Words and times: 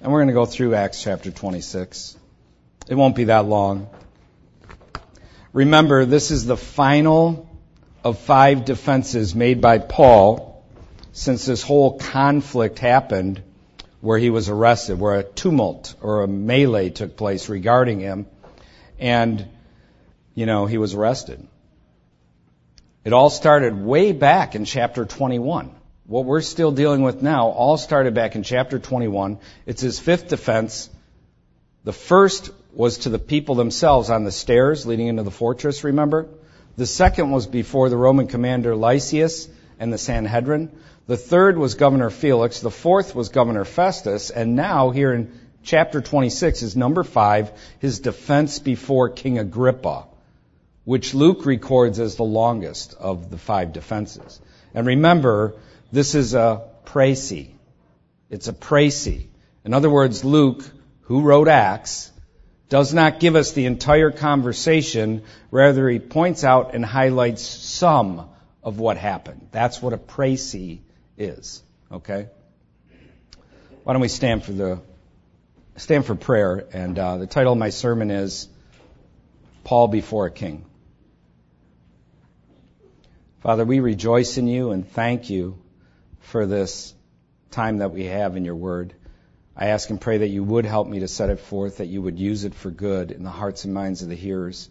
And 0.00 0.12
we're 0.12 0.18
going 0.18 0.28
to 0.28 0.34
go 0.34 0.46
through 0.46 0.74
Acts 0.74 1.02
chapter 1.02 1.32
26. 1.32 2.16
It 2.88 2.94
won't 2.94 3.16
be 3.16 3.24
that 3.24 3.46
long. 3.46 3.88
Remember, 5.52 6.04
this 6.04 6.30
is 6.30 6.46
the 6.46 6.56
final 6.56 7.48
of 8.04 8.18
five 8.20 8.64
defenses 8.64 9.34
made 9.34 9.60
by 9.60 9.78
Paul 9.78 10.64
since 11.12 11.44
this 11.44 11.62
whole 11.62 11.98
conflict 11.98 12.78
happened 12.78 13.42
where 14.00 14.18
he 14.18 14.30
was 14.30 14.48
arrested, 14.48 15.00
where 15.00 15.16
a 15.16 15.24
tumult 15.24 15.96
or 16.00 16.22
a 16.22 16.28
melee 16.28 16.90
took 16.90 17.16
place 17.16 17.48
regarding 17.48 17.98
him. 17.98 18.26
And, 19.00 19.48
you 20.36 20.46
know, 20.46 20.66
he 20.66 20.78
was 20.78 20.94
arrested. 20.94 21.44
It 23.04 23.12
all 23.12 23.30
started 23.30 23.76
way 23.76 24.12
back 24.12 24.54
in 24.54 24.64
chapter 24.64 25.04
21. 25.04 25.74
What 26.08 26.24
we're 26.24 26.40
still 26.40 26.72
dealing 26.72 27.02
with 27.02 27.20
now 27.20 27.48
all 27.48 27.76
started 27.76 28.14
back 28.14 28.34
in 28.34 28.42
chapter 28.42 28.78
21. 28.78 29.38
It's 29.66 29.82
his 29.82 29.98
fifth 29.98 30.28
defense. 30.28 30.88
The 31.84 31.92
first 31.92 32.50
was 32.72 32.98
to 33.00 33.10
the 33.10 33.18
people 33.18 33.56
themselves 33.56 34.08
on 34.08 34.24
the 34.24 34.32
stairs 34.32 34.86
leading 34.86 35.08
into 35.08 35.22
the 35.22 35.30
fortress, 35.30 35.84
remember? 35.84 36.26
The 36.78 36.86
second 36.86 37.30
was 37.30 37.46
before 37.46 37.90
the 37.90 37.98
Roman 37.98 38.26
commander 38.26 38.74
Lysias 38.74 39.50
and 39.78 39.92
the 39.92 39.98
Sanhedrin. 39.98 40.70
The 41.06 41.18
third 41.18 41.58
was 41.58 41.74
Governor 41.74 42.08
Felix. 42.08 42.60
The 42.60 42.70
fourth 42.70 43.14
was 43.14 43.28
Governor 43.28 43.66
Festus. 43.66 44.30
And 44.30 44.56
now, 44.56 44.88
here 44.88 45.12
in 45.12 45.38
chapter 45.62 46.00
26, 46.00 46.62
is 46.62 46.74
number 46.74 47.04
five, 47.04 47.52
his 47.80 48.00
defense 48.00 48.60
before 48.60 49.10
King 49.10 49.38
Agrippa, 49.38 50.06
which 50.84 51.12
Luke 51.12 51.44
records 51.44 52.00
as 52.00 52.16
the 52.16 52.22
longest 52.22 52.94
of 52.98 53.28
the 53.28 53.36
five 53.36 53.74
defenses. 53.74 54.40
And 54.72 54.86
remember, 54.86 55.56
this 55.90 56.14
is 56.14 56.34
a 56.34 56.68
précis. 56.84 57.50
It's 58.30 58.48
a 58.48 58.52
précis. 58.52 59.26
In 59.64 59.74
other 59.74 59.90
words, 59.90 60.24
Luke, 60.24 60.62
who 61.02 61.22
wrote 61.22 61.48
Acts, 61.48 62.10
does 62.68 62.92
not 62.92 63.20
give 63.20 63.36
us 63.36 63.52
the 63.52 63.64
entire 63.64 64.10
conversation. 64.10 65.22
Rather, 65.50 65.88
he 65.88 65.98
points 65.98 66.44
out 66.44 66.74
and 66.74 66.84
highlights 66.84 67.42
some 67.42 68.28
of 68.62 68.78
what 68.78 68.98
happened. 68.98 69.48
That's 69.50 69.80
what 69.80 69.94
a 69.94 69.98
précis 69.98 70.80
is. 71.16 71.62
Okay? 71.90 72.28
Why 73.84 73.92
don't 73.94 74.02
we 74.02 74.08
stand 74.08 74.44
for 74.44 74.52
the 74.52 74.80
stand 75.76 76.04
for 76.04 76.14
prayer? 76.14 76.66
And 76.72 76.98
uh, 76.98 77.16
the 77.16 77.26
title 77.26 77.52
of 77.54 77.58
my 77.58 77.70
sermon 77.70 78.10
is 78.10 78.48
Paul 79.64 79.88
before 79.88 80.26
a 80.26 80.30
king. 80.30 80.66
Father, 83.40 83.64
we 83.64 83.80
rejoice 83.80 84.36
in 84.36 84.46
you 84.46 84.72
and 84.72 84.86
thank 84.86 85.30
you 85.30 85.58
for 86.30 86.46
this 86.46 86.94
time 87.50 87.78
that 87.78 87.92
we 87.92 88.04
have 88.04 88.36
in 88.36 88.44
your 88.44 88.56
word. 88.56 88.94
I 89.56 89.66
ask 89.68 89.90
and 89.90 90.00
pray 90.00 90.18
that 90.18 90.28
you 90.28 90.44
would 90.44 90.64
help 90.64 90.86
me 90.86 91.00
to 91.00 91.08
set 91.08 91.30
it 91.30 91.40
forth, 91.40 91.78
that 91.78 91.86
you 91.86 92.00
would 92.00 92.18
use 92.18 92.44
it 92.44 92.54
for 92.54 92.70
good 92.70 93.10
in 93.10 93.24
the 93.24 93.30
hearts 93.30 93.64
and 93.64 93.74
minds 93.74 94.02
of 94.02 94.08
the 94.08 94.14
hearers. 94.14 94.70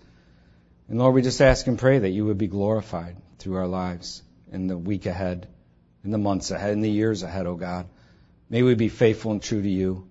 And 0.88 0.98
Lord, 0.98 1.14
we 1.14 1.22
just 1.22 1.42
ask 1.42 1.68
and 1.68 1.78
pray 1.78 2.00
that 2.00 2.10
you 2.10 2.26
would 2.26 2.38
be 2.38 2.48
glorified 2.48 3.18
through 3.40 3.58
our 3.58 3.68
lives 3.68 4.24
in 4.52 4.68
the 4.68 4.78
week 4.78 5.06
ahead 5.06 5.48
in 6.08 6.12
the 6.12 6.18
months 6.18 6.52
ahead, 6.52 6.72
in 6.72 6.80
the 6.80 6.90
years 6.90 7.22
ahead, 7.22 7.46
O 7.48 7.52
oh 7.52 7.56
God. 7.56 7.86
May 8.50 8.64
we 8.64 8.76
be 8.76 8.88
faithful 8.88 9.34
and 9.34 9.42
true 9.42 9.62
to 9.62 9.70
you. 9.70 10.08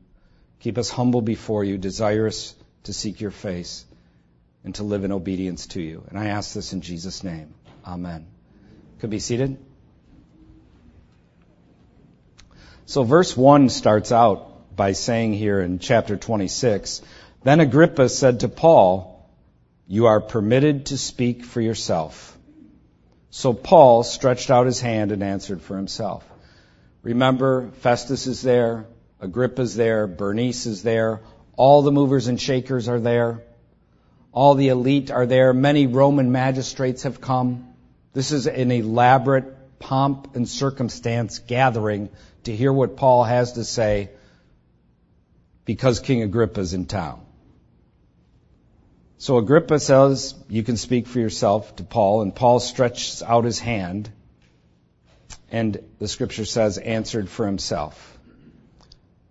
Keep 0.60 0.76
us 0.76 0.90
humble 0.90 1.22
before 1.22 1.64
you, 1.64 1.78
desirous 1.78 2.54
to 2.82 2.92
seek 2.92 3.22
your 3.22 3.30
face 3.30 3.86
and 4.62 4.74
to 4.74 4.82
live 4.82 5.04
in 5.04 5.12
obedience 5.12 5.68
to 5.68 5.80
you. 5.80 6.04
And 6.10 6.18
I 6.18 6.26
ask 6.26 6.52
this 6.52 6.74
in 6.74 6.82
Jesus' 6.82 7.24
name. 7.24 7.54
Amen. 7.86 8.26
Could 8.98 9.08
be 9.08 9.20
seated. 9.20 9.56
So 12.88 13.02
verse 13.02 13.36
1 13.36 13.68
starts 13.68 14.12
out 14.12 14.76
by 14.76 14.92
saying 14.92 15.32
here 15.32 15.60
in 15.60 15.80
chapter 15.80 16.16
26, 16.16 17.02
Then 17.42 17.58
Agrippa 17.58 18.08
said 18.08 18.40
to 18.40 18.48
Paul, 18.48 19.28
You 19.88 20.06
are 20.06 20.20
permitted 20.20 20.86
to 20.86 20.96
speak 20.96 21.44
for 21.44 21.60
yourself. 21.60 22.38
So 23.30 23.52
Paul 23.52 24.04
stretched 24.04 24.52
out 24.52 24.66
his 24.66 24.80
hand 24.80 25.10
and 25.10 25.24
answered 25.24 25.62
for 25.62 25.76
himself. 25.76 26.24
Remember, 27.02 27.70
Festus 27.80 28.28
is 28.28 28.40
there, 28.40 28.86
Agrippa's 29.20 29.74
there, 29.74 30.06
Bernice 30.06 30.66
is 30.66 30.84
there, 30.84 31.22
all 31.56 31.82
the 31.82 31.90
movers 31.90 32.28
and 32.28 32.40
shakers 32.40 32.88
are 32.88 33.00
there, 33.00 33.42
all 34.30 34.54
the 34.54 34.68
elite 34.68 35.10
are 35.10 35.26
there, 35.26 35.52
many 35.52 35.88
Roman 35.88 36.30
magistrates 36.30 37.02
have 37.02 37.20
come. 37.20 37.66
This 38.12 38.30
is 38.30 38.46
an 38.46 38.70
elaborate 38.70 39.78
pomp 39.80 40.36
and 40.36 40.48
circumstance 40.48 41.40
gathering 41.40 42.10
to 42.46 42.56
hear 42.56 42.72
what 42.72 42.96
Paul 42.96 43.22
has 43.24 43.52
to 43.52 43.64
say 43.64 44.10
because 45.64 46.00
King 46.00 46.22
Agrippa 46.22 46.60
is 46.60 46.74
in 46.74 46.86
town. 46.86 47.20
So 49.18 49.38
Agrippa 49.38 49.80
says, 49.80 50.34
You 50.48 50.62
can 50.62 50.76
speak 50.76 51.06
for 51.06 51.20
yourself 51.20 51.76
to 51.76 51.84
Paul, 51.84 52.22
and 52.22 52.34
Paul 52.34 52.60
stretches 52.60 53.22
out 53.22 53.44
his 53.44 53.58
hand, 53.58 54.10
and 55.50 55.82
the 55.98 56.08
scripture 56.08 56.44
says, 56.44 56.78
answered 56.78 57.28
for 57.28 57.46
himself. 57.46 58.18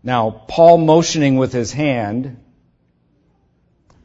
Now, 0.03 0.29
Paul 0.29 0.77
motioning 0.77 1.37
with 1.37 1.53
his 1.53 1.71
hand 1.71 2.43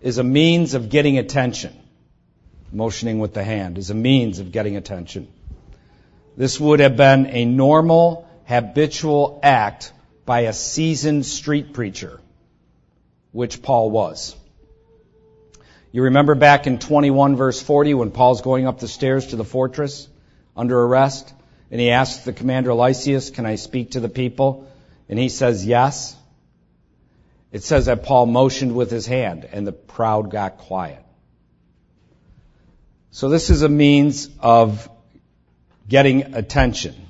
is 0.01 0.19
a 0.19 0.25
means 0.25 0.75
of 0.75 0.89
getting 0.89 1.19
attention. 1.19 1.77
Motioning 2.73 3.19
with 3.19 3.35
the 3.35 3.45
hand 3.45 3.77
is 3.77 3.91
a 3.91 3.95
means 3.95 4.39
of 4.39 4.53
getting 4.53 4.77
attention. 4.77 5.29
This 6.37 6.61
would 6.61 6.81
have 6.81 6.97
been 6.97 7.27
a 7.27 7.45
normal, 7.45 8.30
habitual 8.51 9.39
act 9.45 9.93
by 10.27 10.41
a 10.41 10.53
seasoned 10.53 11.25
street 11.25 11.73
preacher, 11.73 12.21
which 13.31 13.63
Paul 13.63 13.93
was. 13.93 14.35
You 15.93 16.03
remember 16.03 16.35
back 16.35 16.67
in 16.67 16.81
21 16.81 17.37
verse 17.37 17.63
40 17.63 17.95
when 17.95 18.11
Paul's 18.11 18.41
going 18.41 18.67
up 18.67 18.81
the 18.81 18.89
stairs 18.89 19.29
to 19.29 19.37
the 19.37 19.45
fortress 19.45 20.09
under 20.57 20.81
arrest 20.81 21.33
and 21.71 21.81
he 21.81 21.91
asks 21.91 22.25
the 22.25 22.33
commander 22.33 22.75
Lysias, 22.75 23.31
can 23.31 23.47
I 23.47 23.55
speak 23.55 23.93
to 23.93 24.01
the 24.01 24.09
people? 24.09 24.69
And 25.09 25.17
he 25.17 25.29
says 25.29 25.65
yes. 25.65 26.17
It 27.53 27.63
says 27.63 27.87
that 27.87 28.03
Paul 28.03 28.27
motioned 28.27 28.75
with 28.75 28.91
his 28.91 29.07
hand 29.07 29.49
and 29.53 29.65
the 29.65 29.73
crowd 29.73 30.29
got 30.31 30.59
quiet. 30.59 31.05
So 33.13 33.29
this 33.29 33.49
is 33.49 33.63
a 33.63 33.69
means 33.69 34.29
of 34.41 34.89
getting 35.89 36.35
attention. 36.35 37.07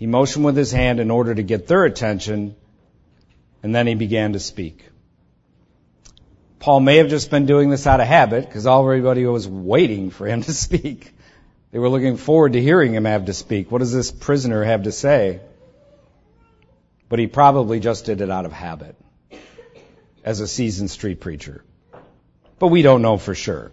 He 0.00 0.06
motioned 0.06 0.46
with 0.46 0.56
his 0.56 0.72
hand 0.72 0.98
in 0.98 1.10
order 1.10 1.34
to 1.34 1.42
get 1.42 1.66
their 1.66 1.84
attention 1.84 2.56
and 3.62 3.74
then 3.74 3.86
he 3.86 3.94
began 3.94 4.32
to 4.32 4.40
speak. 4.40 4.88
Paul 6.58 6.80
may 6.80 6.96
have 6.96 7.10
just 7.10 7.30
been 7.30 7.44
doing 7.44 7.68
this 7.68 7.86
out 7.86 8.00
of 8.00 8.06
habit 8.06 8.46
because 8.46 8.66
everybody 8.66 9.26
was 9.26 9.46
waiting 9.46 10.08
for 10.08 10.26
him 10.26 10.42
to 10.42 10.54
speak. 10.66 11.12
They 11.70 11.78
were 11.78 11.90
looking 11.90 12.16
forward 12.16 12.54
to 12.54 12.62
hearing 12.62 12.94
him 12.94 13.04
have 13.04 13.26
to 13.26 13.34
speak. 13.34 13.70
What 13.70 13.80
does 13.80 13.92
this 13.92 14.10
prisoner 14.10 14.64
have 14.64 14.84
to 14.84 14.92
say? 14.92 15.40
But 17.10 17.18
he 17.18 17.26
probably 17.26 17.78
just 17.78 18.06
did 18.06 18.22
it 18.22 18.30
out 18.30 18.46
of 18.46 18.52
habit 18.52 18.96
as 20.24 20.40
a 20.40 20.48
seasoned 20.48 20.90
street 20.90 21.20
preacher. 21.20 21.62
But 22.58 22.68
we 22.68 22.80
don't 22.80 23.02
know 23.02 23.18
for 23.18 23.34
sure. 23.34 23.70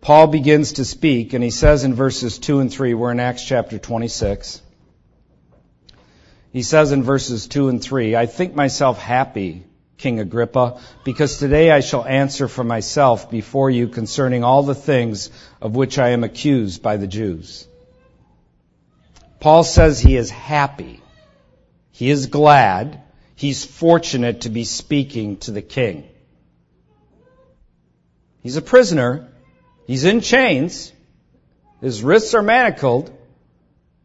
Paul 0.00 0.28
begins 0.28 0.72
to 0.74 0.86
speak 0.86 1.34
and 1.34 1.44
he 1.44 1.50
says 1.50 1.84
in 1.84 1.92
verses 1.92 2.38
2 2.38 2.60
and 2.60 2.72
3, 2.72 2.94
we're 2.94 3.12
in 3.12 3.20
Acts 3.20 3.44
chapter 3.44 3.78
26. 3.78 4.62
He 6.52 6.62
says 6.62 6.92
in 6.92 7.02
verses 7.02 7.46
2 7.46 7.68
and 7.68 7.82
3, 7.82 8.16
I 8.16 8.26
think 8.26 8.54
myself 8.54 8.98
happy 8.98 9.64
King 10.00 10.18
Agrippa, 10.18 10.80
because 11.04 11.36
today 11.36 11.70
I 11.70 11.80
shall 11.80 12.04
answer 12.04 12.48
for 12.48 12.64
myself 12.64 13.30
before 13.30 13.70
you 13.70 13.86
concerning 13.86 14.42
all 14.42 14.62
the 14.62 14.74
things 14.74 15.30
of 15.60 15.76
which 15.76 15.98
I 15.98 16.10
am 16.10 16.24
accused 16.24 16.82
by 16.82 16.96
the 16.96 17.06
Jews. 17.06 17.68
Paul 19.40 19.62
says 19.62 20.00
he 20.00 20.16
is 20.16 20.30
happy. 20.30 21.02
He 21.92 22.10
is 22.10 22.26
glad. 22.26 23.02
He's 23.36 23.64
fortunate 23.64 24.42
to 24.42 24.48
be 24.48 24.64
speaking 24.64 25.36
to 25.38 25.50
the 25.50 25.62
king. 25.62 26.08
He's 28.42 28.56
a 28.56 28.62
prisoner. 28.62 29.28
He's 29.86 30.04
in 30.04 30.22
chains. 30.22 30.92
His 31.82 32.02
wrists 32.02 32.34
are 32.34 32.42
manacled, 32.42 33.10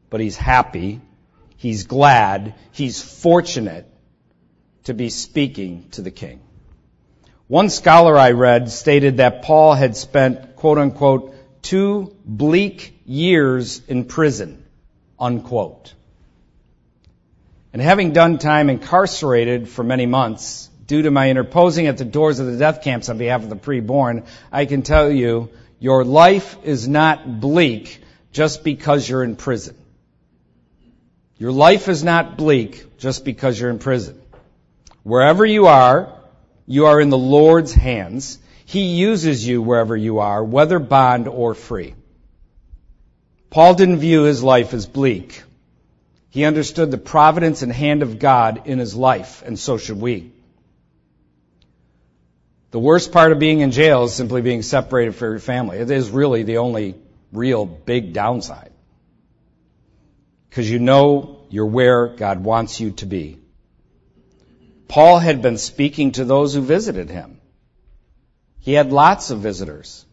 but 0.10 0.20
he's 0.20 0.38
happy. 0.38 1.02
He's 1.58 1.86
glad. 1.86 2.56
He's 2.72 3.02
fortunate 3.02 3.90
to 4.86 4.94
be 4.94 5.10
speaking 5.10 5.90
to 5.92 6.02
the 6.02 6.12
king. 6.12 6.42
One 7.48 7.70
scholar 7.70 8.18
I 8.18 8.32
read 8.32 8.72
stated 8.72 9.18
that 9.18 9.44
Paul 9.44 9.74
had 9.74 9.96
spent, 9.96 10.56
quote 10.56 10.78
unquote, 10.78 11.36
two 11.62 12.16
bleak 12.26 13.00
years 13.06 13.82
in 13.88 14.06
prison, 14.06 14.66
unquote. 15.20 15.94
And 17.72 17.82
having 17.82 18.14
done 18.14 18.38
time 18.38 18.70
incarcerated 18.70 19.68
for 19.68 19.84
many 19.84 20.06
months, 20.06 20.70
due 20.88 21.02
to 21.02 21.12
my 21.12 21.30
interposing 21.30 21.88
at 21.88 21.98
the 21.98 22.06
doors 22.06 22.40
of 22.40 22.48
the 22.48 22.58
death 22.58 22.84
camps 22.84 23.10
on 23.10 23.18
behalf 23.18 23.44
of 23.44 23.50
the 23.50 23.56
preborn, 23.56 24.26
I 24.52 24.66
can 24.66 24.82
tell 24.82 25.12
you, 25.12 25.50
your 25.80 26.06
life 26.06 26.58
is 26.64 26.88
not 26.88 27.40
bleak 27.40 28.02
just 28.32 28.64
because 28.64 29.08
you're 29.10 29.24
in 29.24 29.36
prison. 29.36 29.76
Your 31.38 31.52
life 31.52 31.90
is 31.90 32.04
not 32.04 32.38
bleak 32.38 32.98
just 32.98 33.26
because 33.26 33.60
you're 33.60 33.70
in 33.70 33.80
prison. 33.80 34.22
Wherever 35.04 35.46
you 35.46 35.68
are, 35.68 36.14
you 36.66 36.86
are 36.86 37.00
in 37.00 37.10
the 37.10 37.18
Lord's 37.18 37.74
hands. 37.74 38.40
He 38.66 38.96
uses 38.96 39.46
you 39.46 39.62
wherever 39.62 39.96
you 39.96 40.20
are, 40.20 40.44
whether 40.44 40.80
bond 40.80 41.28
or 41.28 41.54
free. 41.54 41.94
Paul 43.50 43.76
didn't 43.76 43.98
view 43.98 44.24
his 44.24 44.44
life 44.44 44.74
as 44.74 44.86
bleak. 44.86 45.44
He 46.30 46.44
understood 46.44 46.92
the 46.92 46.98
providence 46.98 47.62
and 47.62 47.72
hand 47.72 48.02
of 48.02 48.20
God 48.20 48.64
in 48.66 48.80
his 48.80 48.96
life, 48.96 49.44
and 49.46 49.58
so 49.58 49.78
should 49.78 50.00
we. 50.00 50.32
The 52.72 52.80
worst 52.80 53.14
part 53.14 53.32
of 53.32 53.40
being 53.40 53.62
in 53.62 53.72
jail 53.72 54.04
is 54.04 54.14
simply 54.14 54.42
being 54.42 54.62
separated 54.62 55.16
from 55.16 55.30
your 55.30 55.40
family. 55.40 55.78
It 55.78 55.90
is 55.90 56.10
really 56.10 56.44
the 56.44 56.58
only 56.58 56.96
real 57.32 57.66
big 57.66 58.12
downside. 58.12 58.72
Because 60.56 60.72
you 60.72 60.80
know 60.80 61.42
you're 61.50 61.66
where 61.66 62.08
God 62.08 62.42
wants 62.42 62.80
you 62.80 62.92
to 62.92 63.06
be. 63.06 63.40
Paul 64.88 65.20
had 65.20 65.42
been 65.42 65.58
speaking 65.58 66.14
to 66.14 66.24
those 66.24 66.54
who 66.54 66.62
visited 66.62 67.10
him. 67.10 67.42
He 68.62 68.72
had 68.72 68.94
lots 68.94 69.32
of 69.32 69.40
visitors. 69.40 70.06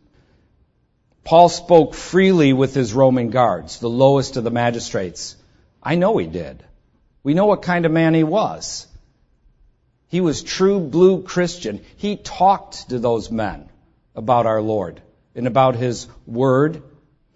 Paul 1.23 1.49
spoke 1.49 1.95
freely 1.95 2.53
with 2.53 2.75
his 2.75 2.93
Roman 2.93 3.31
guards, 3.31 3.79
the 3.79 3.89
lowest 3.89 4.37
of 4.37 4.43
the 4.43 4.51
magistrates. 4.51 5.37
I 5.81 5.95
know 5.95 6.19
he 6.19 6.27
did. 6.27 6.65
We 7.23 7.35
know 7.35 7.47
what 7.47 7.63
kind 7.63 7.87
of 7.87 7.93
man 7.93 8.13
he 8.13 8.25
was. 8.25 8.89
He 10.09 10.21
was 10.21 10.43
true 10.43 10.81
blue 10.81 11.23
Christian. 11.23 11.85
He 11.99 12.17
talked 12.17 12.89
to 12.89 12.99
those 12.99 13.31
men 13.31 13.69
about 14.17 14.47
our 14.47 14.61
Lord 14.61 15.01
and 15.37 15.47
about 15.47 15.77
his 15.77 16.09
word 16.27 16.83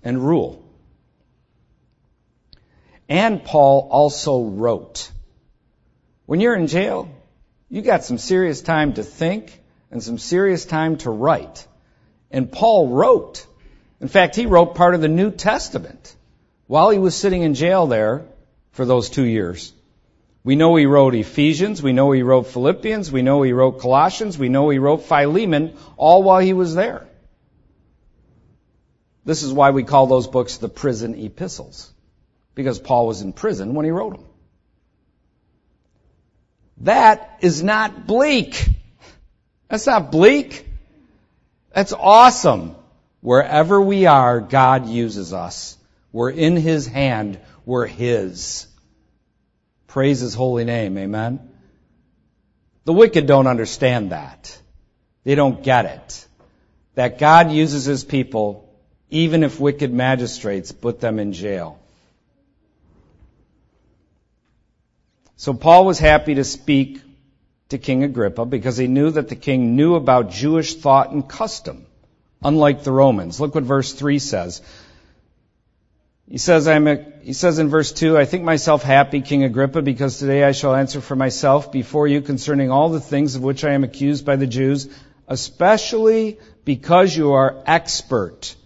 and 0.02 0.26
rule. 0.26 0.65
And 3.08 3.44
Paul 3.44 3.88
also 3.90 4.42
wrote. 4.44 5.10
When 6.26 6.40
you're 6.40 6.56
in 6.56 6.66
jail, 6.66 7.08
you 7.68 7.82
got 7.82 8.04
some 8.04 8.18
serious 8.18 8.60
time 8.60 8.94
to 8.94 9.02
think 9.02 9.62
and 9.90 10.02
some 10.02 10.18
serious 10.18 10.64
time 10.64 10.96
to 10.98 11.10
write. 11.10 11.66
And 12.30 12.50
Paul 12.50 12.88
wrote. 12.88 13.46
In 14.00 14.08
fact, 14.08 14.36
he 14.36 14.46
wrote 14.46 14.74
part 14.74 14.94
of 14.94 15.00
the 15.00 15.08
New 15.08 15.30
Testament 15.30 16.14
while 16.66 16.90
he 16.90 16.98
was 16.98 17.14
sitting 17.14 17.42
in 17.42 17.54
jail 17.54 17.86
there 17.86 18.26
for 18.72 18.84
those 18.84 19.08
two 19.08 19.24
years. 19.24 19.72
We 20.44 20.54
know 20.54 20.76
he 20.76 20.86
wrote 20.86 21.14
Ephesians, 21.14 21.82
we 21.82 21.92
know 21.92 22.12
he 22.12 22.22
wrote 22.22 22.46
Philippians, 22.46 23.10
we 23.10 23.22
know 23.22 23.42
he 23.42 23.52
wrote 23.52 23.80
Colossians, 23.80 24.38
we 24.38 24.48
know 24.48 24.68
he 24.68 24.78
wrote 24.78 25.02
Philemon, 25.02 25.76
all 25.96 26.22
while 26.22 26.38
he 26.38 26.52
was 26.52 26.74
there. 26.74 27.08
This 29.24 29.42
is 29.42 29.52
why 29.52 29.70
we 29.70 29.82
call 29.82 30.06
those 30.06 30.28
books 30.28 30.58
the 30.58 30.68
prison 30.68 31.16
epistles, 31.16 31.92
because 32.56 32.80
Paul 32.80 33.06
was 33.06 33.22
in 33.22 33.32
prison 33.32 33.74
when 33.74 33.84
he 33.84 33.92
wrote 33.92 34.14
them. 34.14 34.24
That 36.78 37.38
is 37.40 37.62
not 37.62 38.08
bleak. 38.08 38.68
That's 39.68 39.86
not 39.86 40.10
bleak. 40.10 40.66
That's 41.72 41.92
awesome. 41.92 42.74
Wherever 43.20 43.80
we 43.80 44.06
are, 44.06 44.40
God 44.40 44.88
uses 44.88 45.32
us. 45.32 45.76
We're 46.12 46.30
in 46.30 46.56
His 46.56 46.86
hand. 46.86 47.38
We're 47.64 47.86
His. 47.86 48.66
Praise 49.86 50.20
His 50.20 50.34
holy 50.34 50.64
name. 50.64 50.96
Amen. 50.96 51.50
The 52.84 52.92
wicked 52.92 53.26
don't 53.26 53.46
understand 53.46 54.12
that. 54.12 54.58
They 55.24 55.34
don't 55.34 55.62
get 55.62 55.86
it. 55.86 56.26
That 56.94 57.18
God 57.18 57.50
uses 57.50 57.84
His 57.84 58.04
people 58.04 58.62
even 59.10 59.44
if 59.44 59.60
wicked 59.60 59.92
magistrates 59.92 60.72
put 60.72 61.00
them 61.00 61.18
in 61.18 61.32
jail. 61.32 61.78
So 65.36 65.52
Paul 65.52 65.84
was 65.84 65.98
happy 65.98 66.34
to 66.36 66.44
speak 66.44 67.02
to 67.68 67.78
King 67.78 68.04
Agrippa 68.04 68.46
because 68.46 68.78
he 68.78 68.86
knew 68.86 69.10
that 69.10 69.28
the 69.28 69.36
king 69.36 69.76
knew 69.76 69.94
about 69.94 70.30
Jewish 70.30 70.76
thought 70.76 71.12
and 71.12 71.28
custom, 71.28 71.86
unlike 72.42 72.84
the 72.84 72.92
Romans. 72.92 73.38
Look 73.38 73.54
what 73.54 73.64
verse 73.64 73.92
3 73.92 74.18
says. 74.18 74.62
He 76.28 76.38
says, 76.38 76.66
I'm 76.66 76.88
a, 76.88 77.04
he 77.22 77.34
says 77.34 77.58
in 77.58 77.68
verse 77.68 77.92
2, 77.92 78.16
I 78.16 78.24
think 78.24 78.44
myself 78.44 78.82
happy, 78.82 79.20
King 79.20 79.44
Agrippa, 79.44 79.82
because 79.82 80.18
today 80.18 80.42
I 80.42 80.52
shall 80.52 80.74
answer 80.74 81.00
for 81.00 81.14
myself 81.14 81.70
before 81.70 82.08
you 82.08 82.20
concerning 82.20 82.70
all 82.70 82.88
the 82.88 83.00
things 83.00 83.36
of 83.36 83.42
which 83.42 83.62
I 83.62 83.74
am 83.74 83.84
accused 83.84 84.24
by 84.24 84.36
the 84.36 84.46
Jews, 84.46 84.88
especially 85.28 86.38
because 86.64 87.16
you 87.16 87.32
are 87.32 87.62
expert 87.66 88.56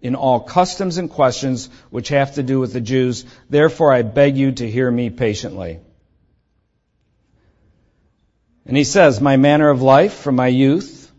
in 0.00 0.14
all 0.14 0.40
customs 0.40 0.98
and 0.98 1.10
questions 1.10 1.70
which 1.90 2.10
have 2.10 2.34
to 2.34 2.42
do 2.42 2.60
with 2.60 2.72
the 2.72 2.80
Jews. 2.80 3.24
Therefore 3.48 3.92
I 3.92 4.02
beg 4.02 4.36
you 4.36 4.52
to 4.52 4.70
hear 4.70 4.88
me 4.88 5.10
patiently. 5.10 5.80
And 8.68 8.76
he 8.76 8.84
says, 8.84 9.20
My 9.20 9.38
manner 9.38 9.70
of 9.70 9.80
life 9.80 10.12
from 10.12 10.36
my 10.36 10.48
youth, 10.48 11.10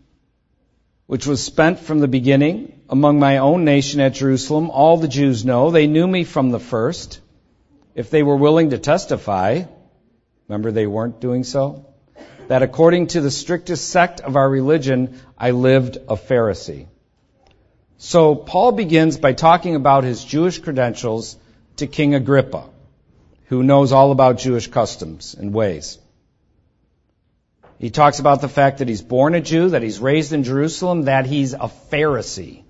which 1.06 1.26
was 1.26 1.42
spent 1.42 1.80
from 1.80 1.98
the 1.98 2.06
beginning, 2.06 2.80
among 2.88 3.18
my 3.18 3.38
own 3.38 3.64
nation 3.64 4.00
at 4.00 4.14
Jerusalem, 4.14 4.70
all 4.70 4.96
the 4.96 5.08
Jews 5.08 5.44
know. 5.44 5.72
They 5.72 5.88
knew 5.88 6.06
me 6.06 6.22
from 6.22 6.52
the 6.52 6.60
first. 6.60 7.20
If 7.96 8.08
they 8.10 8.22
were 8.22 8.36
willing 8.36 8.70
to 8.70 8.78
testify, 8.78 9.64
remember 10.48 10.70
they 10.70 10.86
weren't 10.86 11.20
doing 11.20 11.42
so, 11.42 11.86
that 12.46 12.62
according 12.62 13.08
to 13.08 13.20
the 13.20 13.32
strictest 13.32 13.88
sect 13.88 14.20
of 14.20 14.36
our 14.36 14.48
religion, 14.48 15.20
I 15.36 15.50
lived 15.50 15.96
a 15.96 16.14
Pharisee. 16.14 16.86
So 17.98 18.36
Paul 18.36 18.72
begins 18.72 19.18
by 19.18 19.32
talking 19.32 19.74
about 19.74 20.04
his 20.04 20.24
Jewish 20.24 20.60
credentials 20.60 21.36
to 21.76 21.88
King 21.88 22.14
Agrippa, 22.14 22.64
who 23.46 23.64
knows 23.64 23.90
all 23.90 24.12
about 24.12 24.38
Jewish 24.38 24.68
customs 24.68 25.34
and 25.34 25.52
ways. 25.52 25.98
He 27.80 27.88
talks 27.88 28.18
about 28.18 28.42
the 28.42 28.48
fact 28.48 28.78
that 28.78 28.88
he's 28.88 29.00
born 29.00 29.34
a 29.34 29.40
Jew, 29.40 29.70
that 29.70 29.82
he's 29.82 29.98
raised 29.98 30.34
in 30.34 30.44
Jerusalem, 30.44 31.04
that 31.04 31.24
he's 31.24 31.54
a 31.54 31.70
Pharisee. 31.90 32.62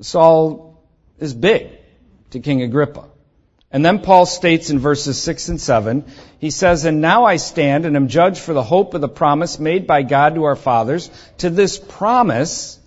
Saul 0.00 0.82
is 1.20 1.32
big 1.32 1.70
to 2.30 2.40
King 2.40 2.62
Agrippa. 2.62 3.04
And 3.70 3.84
then 3.84 4.00
Paul 4.00 4.26
states 4.26 4.70
in 4.70 4.80
verses 4.80 5.20
6 5.22 5.48
and 5.48 5.60
7, 5.60 6.04
he 6.40 6.50
says, 6.50 6.84
And 6.84 7.00
now 7.00 7.24
I 7.24 7.36
stand 7.36 7.86
and 7.86 7.94
am 7.94 8.08
judged 8.08 8.40
for 8.40 8.52
the 8.52 8.64
hope 8.64 8.94
of 8.94 9.00
the 9.00 9.08
promise 9.08 9.60
made 9.60 9.86
by 9.86 10.02
God 10.02 10.34
to 10.34 10.44
our 10.44 10.56
fathers. 10.56 11.08
To 11.38 11.50
this 11.50 11.78
promise, 11.78 12.80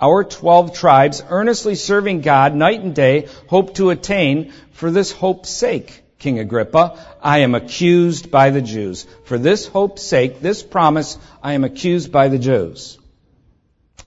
our 0.00 0.24
twelve 0.24 0.74
tribes, 0.74 1.22
earnestly 1.28 1.76
serving 1.76 2.22
God 2.22 2.56
night 2.56 2.80
and 2.80 2.94
day, 2.94 3.28
hope 3.48 3.74
to 3.76 3.90
attain 3.90 4.52
for 4.72 4.90
this 4.90 5.12
hope's 5.12 5.50
sake. 5.50 6.03
King 6.18 6.38
Agrippa, 6.38 7.04
I 7.22 7.40
am 7.40 7.54
accused 7.54 8.30
by 8.30 8.50
the 8.50 8.62
Jews. 8.62 9.06
For 9.24 9.38
this 9.38 9.66
hope's 9.66 10.02
sake, 10.02 10.40
this 10.40 10.62
promise, 10.62 11.18
I 11.42 11.52
am 11.52 11.64
accused 11.64 12.12
by 12.12 12.28
the 12.28 12.38
Jews. 12.38 12.98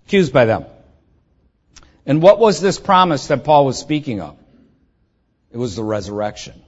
Accused 0.05 0.33
by 0.33 0.45
them. 0.45 0.65
And 2.05 2.21
what 2.21 2.39
was 2.39 2.61
this 2.61 2.79
promise 2.79 3.27
that 3.27 3.43
Paul 3.43 3.65
was 3.65 3.77
speaking 3.77 4.21
of? 4.21 4.37
It 5.51 5.57
was 5.57 5.75
the 5.75 5.83
resurrection. 5.83 6.61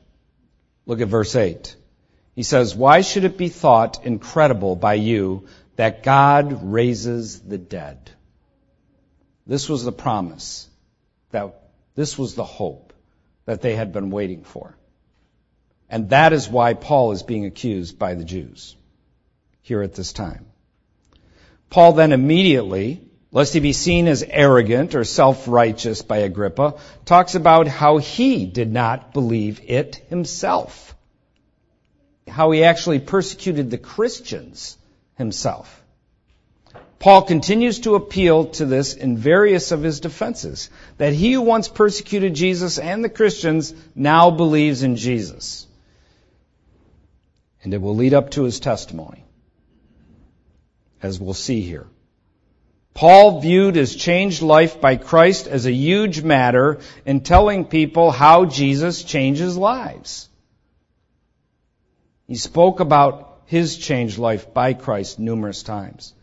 Look 0.85 1.01
at 1.01 1.07
verse 1.07 1.35
8. 1.35 1.75
He 2.35 2.43
says, 2.43 2.75
Why 2.75 3.01
should 3.01 3.23
it 3.23 3.37
be 3.37 3.49
thought 3.49 4.05
incredible 4.05 4.75
by 4.75 4.95
you 4.95 5.47
that 5.75 6.03
God 6.03 6.71
raises 6.71 7.39
the 7.39 7.57
dead? 7.57 8.11
This 9.47 9.69
was 9.69 9.83
the 9.83 9.91
promise. 9.91 10.69
That 11.31 11.53
this 11.95 12.17
was 12.17 12.35
the 12.35 12.43
hope 12.43 12.93
that 13.45 13.61
they 13.61 13.75
had 13.75 13.93
been 13.93 14.09
waiting 14.09 14.43
for. 14.43 14.75
And 15.89 16.10
that 16.10 16.34
is 16.34 16.48
why 16.48 16.74
Paul 16.74 17.12
is 17.12 17.24
being 17.24 17.46
accused 17.46 17.98
by 17.98 18.13
the 18.13 18.24
Jews 18.24 18.75
here 19.62 19.81
at 19.81 19.96
this 19.96 20.13
time. 20.13 20.46
Paul 21.69 21.93
then 21.93 22.12
immediately 22.12 23.10
lest 23.31 23.53
he 23.53 23.60
be 23.60 23.74
seen 23.74 24.08
as 24.08 24.24
arrogant 24.27 24.96
or 24.96 25.03
self-righteous 25.03 26.01
by 26.01 26.17
Agrippa, 26.17 26.75
talks 27.05 27.36
about 27.36 27.67
how 27.67 27.98
he 27.98 28.46
did 28.46 28.72
not 28.72 29.13
believe 29.13 29.62
it 29.65 29.96
himself. 30.10 30.96
How 32.27 32.51
he 32.51 32.63
actually 32.63 33.00
persecuted 33.00 33.69
the 33.69 33.77
Christians 33.77 34.77
himself. 35.15 35.75
Paul 36.98 37.22
continues 37.22 37.79
to 37.81 37.96
appeal 37.96 38.46
to 38.46 38.65
this 38.65 38.93
in 38.93 39.17
various 39.17 39.72
of 39.72 39.84
his 39.84 40.00
defenses, 40.00 40.69
that 40.98 41.13
he 41.13 41.34
who 41.34 41.41
once 41.41 41.67
persecuted 41.69 42.34
Jesus 42.34 42.77
and 42.77 43.03
the 43.03 43.10
Christians 43.10 43.74
now 43.96 44.31
believes 44.31 44.84
in 44.84 44.96
Jesus. 44.96 45.65
And 47.63 47.73
it 47.73 47.81
will 47.81 47.95
lead 47.95 48.13
up 48.13 48.31
to 48.31 48.43
his 48.43 48.59
testimony, 48.59 49.25
as 51.01 51.19
we'll 51.19 51.33
see 51.33 51.61
here. 51.61 51.87
Paul 52.93 53.41
viewed 53.41 53.75
his 53.75 53.95
changed 53.95 54.41
life 54.41 54.81
by 54.81 54.95
Christ 54.95 55.47
as 55.47 55.65
a 55.65 55.71
huge 55.71 56.21
matter 56.21 56.79
in 57.05 57.21
telling 57.21 57.65
people 57.65 58.11
how 58.11 58.45
Jesus 58.45 59.03
changes 59.03 59.57
lives. 59.57 60.27
He 62.27 62.35
spoke 62.35 62.79
about 62.79 63.41
his 63.45 63.77
changed 63.77 64.17
life 64.17 64.53
by 64.53 64.73
Christ 64.73 65.17
numerous 65.17 65.63
times. 65.63 66.13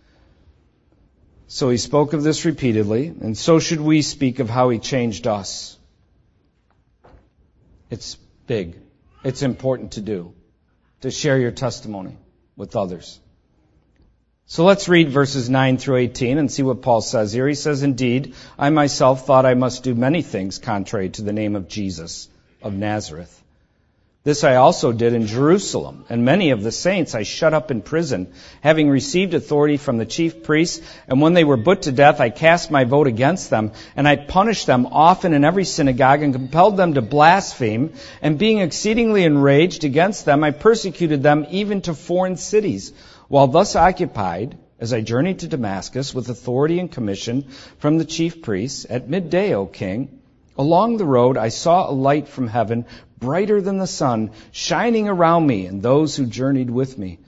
So 1.48 1.70
he 1.70 1.78
spoke 1.78 2.12
of 2.12 2.22
this 2.22 2.44
repeatedly, 2.44 3.06
and 3.08 3.36
so 3.38 3.58
should 3.58 3.80
we 3.80 4.02
speak 4.02 4.38
of 4.38 4.50
how 4.50 4.68
he 4.68 4.78
changed 4.78 5.26
us. 5.26 5.76
It's 7.90 8.16
big. 8.46 8.76
it's 9.24 9.42
important 9.42 9.92
to 9.92 10.00
do, 10.00 10.34
to 11.06 11.12
share 11.12 11.38
your 11.38 11.52
testimony 11.52 12.16
with 12.56 12.74
others. 12.74 13.20
So 14.46 14.64
let's 14.64 14.88
read 14.88 15.08
verses 15.08 15.48
9 15.48 15.78
through 15.78 15.98
18 15.98 16.36
and 16.38 16.50
see 16.50 16.64
what 16.64 16.82
Paul 16.82 17.00
says 17.00 17.32
here. 17.32 17.46
He 17.46 17.54
says, 17.54 17.84
Indeed, 17.84 18.34
I 18.58 18.70
myself 18.70 19.24
thought 19.24 19.46
I 19.46 19.54
must 19.54 19.84
do 19.84 19.94
many 19.94 20.22
things 20.22 20.58
contrary 20.58 21.10
to 21.10 21.22
the 21.22 21.32
name 21.32 21.54
of 21.54 21.68
Jesus 21.68 22.28
of 22.60 22.74
Nazareth. 22.74 23.40
This 24.26 24.42
I 24.42 24.56
also 24.56 24.90
did 24.90 25.12
in 25.12 25.28
Jerusalem, 25.28 26.04
and 26.08 26.24
many 26.24 26.50
of 26.50 26.60
the 26.60 26.72
saints 26.72 27.14
I 27.14 27.22
shut 27.22 27.54
up 27.54 27.70
in 27.70 27.80
prison, 27.80 28.26
having 28.60 28.90
received 28.90 29.34
authority 29.34 29.76
from 29.76 29.98
the 29.98 30.04
chief 30.04 30.42
priests, 30.42 30.84
and 31.06 31.20
when 31.20 31.34
they 31.34 31.44
were 31.44 31.56
put 31.56 31.82
to 31.82 31.92
death, 31.92 32.20
I 32.20 32.30
cast 32.30 32.72
my 32.72 32.82
vote 32.82 33.06
against 33.06 33.50
them, 33.50 33.70
and 33.94 34.08
I 34.08 34.16
punished 34.16 34.66
them 34.66 34.88
often 34.90 35.32
in 35.32 35.44
every 35.44 35.64
synagogue, 35.64 36.24
and 36.24 36.34
compelled 36.34 36.76
them 36.76 36.94
to 36.94 37.02
blaspheme, 37.02 37.92
and 38.20 38.36
being 38.36 38.58
exceedingly 38.58 39.22
enraged 39.22 39.84
against 39.84 40.24
them, 40.24 40.42
I 40.42 40.50
persecuted 40.50 41.22
them 41.22 41.46
even 41.50 41.82
to 41.82 41.94
foreign 41.94 42.36
cities. 42.36 42.92
While 43.28 43.46
thus 43.46 43.76
occupied, 43.76 44.58
as 44.80 44.92
I 44.92 45.02
journeyed 45.02 45.38
to 45.38 45.46
Damascus 45.46 46.12
with 46.12 46.28
authority 46.30 46.80
and 46.80 46.90
commission 46.90 47.44
from 47.78 47.96
the 47.96 48.04
chief 48.04 48.42
priests, 48.42 48.86
at 48.90 49.08
midday, 49.08 49.54
O 49.54 49.66
king, 49.66 50.18
along 50.58 50.96
the 50.96 51.04
road 51.04 51.36
I 51.36 51.50
saw 51.50 51.88
a 51.88 51.92
light 51.92 52.26
from 52.26 52.48
heaven, 52.48 52.86
brighter 53.18 53.60
than 53.60 53.78
the 53.78 53.86
sun, 53.86 54.30
shining 54.52 55.08
around 55.08 55.46
me 55.46 55.66
and 55.66 55.82
those 55.82 56.16
who 56.16 56.26
journeyed 56.26 56.70
with 56.70 56.98
me. 56.98 57.18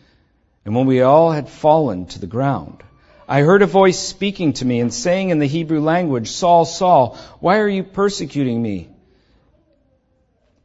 And 0.64 0.74
when 0.74 0.86
we 0.86 1.02
all 1.02 1.32
had 1.32 1.48
fallen 1.48 2.06
to 2.06 2.18
the 2.18 2.26
ground, 2.26 2.82
I 3.28 3.42
heard 3.42 3.62
a 3.62 3.66
voice 3.66 3.98
speaking 3.98 4.54
to 4.54 4.64
me 4.64 4.80
and 4.80 4.92
saying 4.92 5.30
in 5.30 5.38
the 5.38 5.46
Hebrew 5.46 5.80
language, 5.80 6.28
Saul, 6.28 6.64
Saul, 6.64 7.18
why 7.40 7.58
are 7.58 7.68
you 7.68 7.82
persecuting 7.84 8.60
me? 8.60 8.88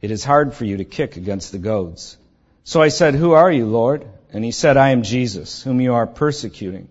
It 0.00 0.10
is 0.10 0.24
hard 0.24 0.54
for 0.54 0.64
you 0.64 0.78
to 0.78 0.84
kick 0.84 1.16
against 1.16 1.52
the 1.52 1.58
goads. 1.58 2.16
So 2.64 2.80
I 2.80 2.88
said, 2.88 3.14
Who 3.14 3.32
are 3.32 3.50
you, 3.50 3.66
Lord? 3.66 4.06
And 4.32 4.44
he 4.44 4.50
said, 4.50 4.76
I 4.76 4.90
am 4.90 5.02
Jesus, 5.02 5.62
whom 5.62 5.80
you 5.80 5.94
are 5.94 6.06
persecuting. 6.06 6.88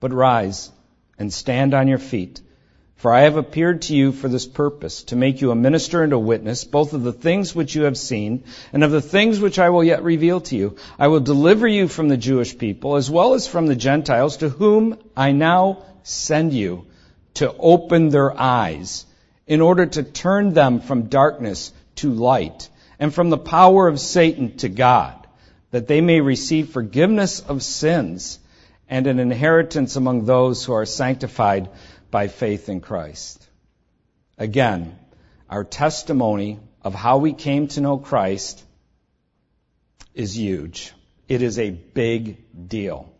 But 0.00 0.12
rise 0.12 0.70
and 1.18 1.32
stand 1.32 1.74
on 1.74 1.88
your 1.88 1.98
feet 1.98 2.40
for 2.96 3.12
I 3.12 3.22
have 3.22 3.36
appeared 3.36 3.82
to 3.82 3.94
you 3.94 4.12
for 4.12 4.28
this 4.28 4.46
purpose, 4.46 5.02
to 5.04 5.16
make 5.16 5.40
you 5.40 5.50
a 5.50 5.56
minister 5.56 6.02
and 6.02 6.12
a 6.12 6.18
witness, 6.18 6.64
both 6.64 6.92
of 6.92 7.02
the 7.02 7.12
things 7.12 7.54
which 7.54 7.74
you 7.74 7.82
have 7.82 7.98
seen, 7.98 8.44
and 8.72 8.82
of 8.82 8.90
the 8.90 9.02
things 9.02 9.40
which 9.40 9.58
I 9.58 9.70
will 9.70 9.84
yet 9.84 10.02
reveal 10.02 10.40
to 10.42 10.56
you. 10.56 10.76
I 10.98 11.08
will 11.08 11.20
deliver 11.20 11.66
you 11.66 11.88
from 11.88 12.08
the 12.08 12.16
Jewish 12.16 12.56
people, 12.56 12.96
as 12.96 13.10
well 13.10 13.34
as 13.34 13.46
from 13.46 13.66
the 13.66 13.76
Gentiles, 13.76 14.38
to 14.38 14.48
whom 14.48 14.98
I 15.16 15.32
now 15.32 15.82
send 16.02 16.52
you, 16.52 16.86
to 17.34 17.52
open 17.58 18.10
their 18.10 18.38
eyes, 18.40 19.04
in 19.46 19.60
order 19.60 19.86
to 19.86 20.02
turn 20.02 20.54
them 20.54 20.80
from 20.80 21.08
darkness 21.08 21.72
to 21.96 22.12
light, 22.12 22.68
and 22.98 23.12
from 23.12 23.28
the 23.28 23.38
power 23.38 23.88
of 23.88 24.00
Satan 24.00 24.56
to 24.58 24.68
God, 24.68 25.26
that 25.72 25.88
they 25.88 26.00
may 26.00 26.20
receive 26.20 26.70
forgiveness 26.70 27.40
of 27.40 27.62
sins, 27.62 28.38
and 28.88 29.06
an 29.06 29.18
inheritance 29.18 29.96
among 29.96 30.24
those 30.24 30.64
who 30.64 30.72
are 30.72 30.86
sanctified 30.86 31.68
by 32.14 32.28
faith 32.28 32.68
in 32.68 32.80
Christ. 32.80 33.44
Again, 34.38 34.96
our 35.50 35.64
testimony 35.64 36.60
of 36.82 36.94
how 36.94 37.18
we 37.18 37.32
came 37.32 37.66
to 37.68 37.80
know 37.80 37.98
Christ 37.98 38.62
is 40.14 40.36
huge. 40.36 40.92
It 41.28 41.42
is 41.42 41.58
a 41.58 41.70
big 41.70 42.68
deal. 42.68 43.12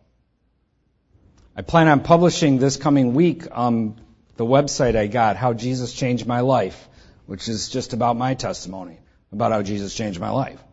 I 1.57 1.61
plan 1.61 1.89
on 1.89 2.03
publishing 2.03 2.57
this 2.57 2.77
coming 2.77 3.13
week 3.13 3.47
on 3.51 3.99
the 4.37 4.45
website 4.45 4.95
I 4.95 5.07
got, 5.07 5.35
How 5.35 5.51
Jesus 5.51 5.91
Changed 5.91 6.25
My 6.25 6.39
Life, 6.39 6.87
which 7.25 7.49
is 7.49 7.67
just 7.67 7.91
about 7.91 8.15
my 8.15 8.33
testimony 8.33 8.99
about 9.33 9.51
how 9.51 9.61
Jesus 9.61 9.93
changed 9.93 10.21
my 10.21 10.29
life. 10.29 10.63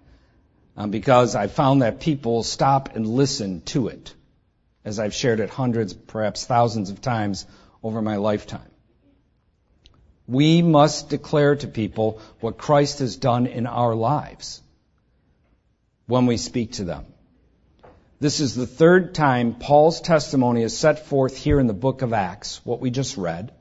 Um, 0.76 0.92
because 0.92 1.34
I 1.34 1.48
found 1.48 1.82
that 1.82 1.98
people 1.98 2.44
stop 2.44 2.94
and 2.94 3.04
listen 3.04 3.62
to 3.72 3.88
it, 3.88 4.14
as 4.84 5.00
I've 5.00 5.12
shared 5.12 5.40
it 5.40 5.50
hundreds, 5.50 5.92
perhaps 5.92 6.46
thousands 6.46 6.90
of 6.90 7.00
times 7.00 7.46
over 7.82 8.02
my 8.02 8.16
lifetime. 8.16 8.70
We 10.26 10.62
must 10.62 11.10
declare 11.10 11.56
to 11.56 11.66
people 11.66 12.20
what 12.40 12.58
Christ 12.58 13.00
has 13.00 13.16
done 13.16 13.46
in 13.46 13.66
our 13.66 13.94
lives 13.94 14.62
when 16.06 16.26
we 16.26 16.36
speak 16.36 16.72
to 16.72 16.84
them. 16.84 17.06
This 18.20 18.38
is 18.38 18.54
the 18.54 18.66
third 18.66 19.14
time 19.14 19.54
Paul's 19.54 20.00
testimony 20.00 20.62
is 20.62 20.78
set 20.78 21.06
forth 21.06 21.36
here 21.36 21.58
in 21.58 21.66
the 21.66 21.72
book 21.74 22.02
of 22.02 22.12
Acts, 22.12 22.64
what 22.64 22.80
we 22.80 22.90
just 22.90 23.16
read. 23.16 23.52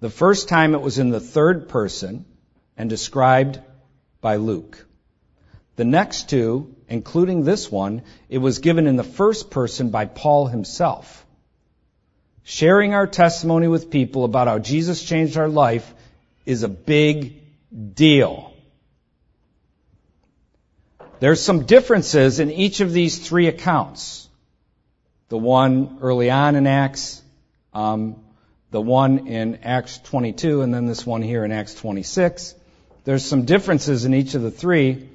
The 0.00 0.10
first 0.10 0.48
time 0.48 0.74
it 0.74 0.80
was 0.80 0.98
in 0.98 1.10
the 1.10 1.20
third 1.20 1.68
person 1.68 2.24
and 2.76 2.90
described 2.90 3.60
by 4.20 4.36
Luke. 4.36 4.84
The 5.76 5.84
next 5.84 6.28
two, 6.28 6.74
including 6.88 7.44
this 7.44 7.70
one, 7.70 8.02
it 8.28 8.38
was 8.38 8.58
given 8.58 8.88
in 8.88 8.96
the 8.96 9.04
first 9.04 9.50
person 9.50 9.90
by 9.90 10.06
Paul 10.06 10.46
himself. 10.46 11.21
Sharing 12.44 12.94
our 12.94 13.06
testimony 13.06 13.68
with 13.68 13.90
people 13.90 14.24
about 14.24 14.48
how 14.48 14.58
Jesus 14.58 15.02
changed 15.02 15.36
our 15.36 15.48
life 15.48 15.94
is 16.44 16.62
a 16.62 16.68
big 16.68 17.40
deal. 17.94 18.52
There's 21.20 21.40
some 21.40 21.66
differences 21.66 22.40
in 22.40 22.50
each 22.50 22.80
of 22.80 22.92
these 22.92 23.16
three 23.16 23.46
accounts. 23.46 24.28
The 25.28 25.38
one 25.38 25.98
early 26.02 26.30
on 26.30 26.56
in 26.56 26.66
Acts, 26.66 27.22
um, 27.72 28.16
the 28.72 28.80
one 28.80 29.28
in 29.28 29.60
Acts 29.62 29.98
22, 29.98 30.62
and 30.62 30.74
then 30.74 30.86
this 30.86 31.06
one 31.06 31.22
here 31.22 31.44
in 31.44 31.52
Acts 31.52 31.74
26. 31.74 32.56
There's 33.04 33.24
some 33.24 33.44
differences 33.44 34.04
in 34.04 34.14
each 34.14 34.34
of 34.34 34.42
the 34.42 34.50
three. 34.50 35.08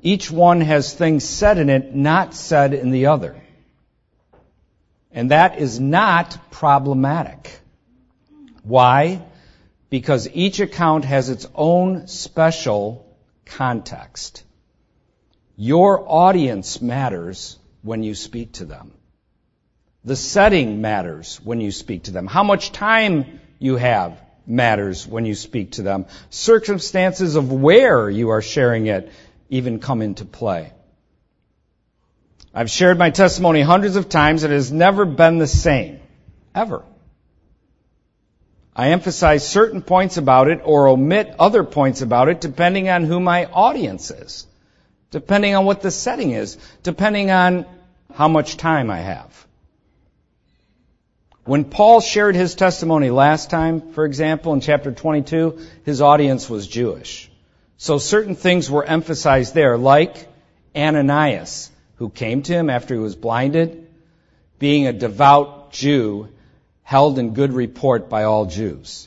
Each 0.00 0.30
one 0.30 0.62
has 0.62 0.94
things 0.94 1.24
said 1.24 1.58
in 1.58 1.68
it 1.68 1.94
not 1.94 2.34
said 2.34 2.72
in 2.72 2.90
the 2.90 3.06
other. 3.06 3.41
And 5.12 5.30
that 5.30 5.58
is 5.58 5.78
not 5.78 6.50
problematic. 6.50 7.58
Why? 8.62 9.22
Because 9.90 10.28
each 10.32 10.60
account 10.60 11.04
has 11.04 11.28
its 11.28 11.46
own 11.54 12.06
special 12.06 13.06
context. 13.44 14.44
Your 15.56 16.04
audience 16.08 16.80
matters 16.80 17.58
when 17.82 18.02
you 18.02 18.14
speak 18.14 18.52
to 18.52 18.64
them. 18.64 18.92
The 20.04 20.16
setting 20.16 20.80
matters 20.80 21.40
when 21.44 21.60
you 21.60 21.70
speak 21.70 22.04
to 22.04 22.10
them. 22.10 22.26
How 22.26 22.42
much 22.42 22.72
time 22.72 23.40
you 23.58 23.76
have 23.76 24.18
matters 24.46 25.06
when 25.06 25.24
you 25.24 25.34
speak 25.34 25.72
to 25.72 25.82
them. 25.82 26.06
Circumstances 26.30 27.36
of 27.36 27.52
where 27.52 28.08
you 28.10 28.30
are 28.30 28.42
sharing 28.42 28.86
it 28.86 29.12
even 29.48 29.78
come 29.78 30.02
into 30.02 30.24
play. 30.24 30.72
I've 32.54 32.70
shared 32.70 32.98
my 32.98 33.10
testimony 33.10 33.62
hundreds 33.62 33.96
of 33.96 34.08
times. 34.08 34.44
It 34.44 34.50
has 34.50 34.70
never 34.70 35.04
been 35.04 35.38
the 35.38 35.46
same. 35.46 36.00
Ever. 36.54 36.82
I 38.76 38.90
emphasize 38.90 39.46
certain 39.46 39.82
points 39.82 40.16
about 40.18 40.48
it 40.48 40.60
or 40.64 40.88
omit 40.88 41.34
other 41.38 41.64
points 41.64 42.02
about 42.02 42.28
it 42.28 42.40
depending 42.40 42.88
on 42.88 43.04
who 43.04 43.20
my 43.20 43.46
audience 43.46 44.10
is. 44.10 44.46
Depending 45.10 45.54
on 45.54 45.64
what 45.64 45.80
the 45.80 45.90
setting 45.90 46.32
is. 46.32 46.58
Depending 46.82 47.30
on 47.30 47.66
how 48.12 48.28
much 48.28 48.56
time 48.56 48.90
I 48.90 48.98
have. 48.98 49.46
When 51.44 51.64
Paul 51.64 52.00
shared 52.00 52.36
his 52.36 52.54
testimony 52.54 53.10
last 53.10 53.50
time, 53.50 53.92
for 53.92 54.04
example, 54.04 54.52
in 54.52 54.60
chapter 54.60 54.92
22, 54.92 55.58
his 55.84 56.00
audience 56.00 56.48
was 56.48 56.66
Jewish. 56.68 57.30
So 57.78 57.98
certain 57.98 58.36
things 58.36 58.70
were 58.70 58.84
emphasized 58.84 59.54
there, 59.54 59.76
like 59.76 60.28
Ananias 60.76 61.70
who 62.02 62.10
came 62.10 62.42
to 62.42 62.52
him 62.52 62.68
after 62.68 62.94
he 62.94 63.00
was 63.00 63.14
blinded, 63.14 63.86
being 64.58 64.88
a 64.88 64.92
devout 64.92 65.70
Jew, 65.70 66.30
held 66.82 67.16
in 67.16 67.32
good 67.32 67.52
report 67.52 68.08
by 68.08 68.24
all 68.24 68.46
Jews. 68.46 69.06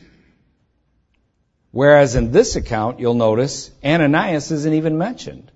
Whereas 1.72 2.16
in 2.16 2.32
this 2.32 2.56
account, 2.56 3.02
you'll 3.02 3.14
notice 3.14 3.70
Ananias 3.84 4.50
isn't 4.50 4.76
even 4.76 4.98
mentioned. 4.98 5.52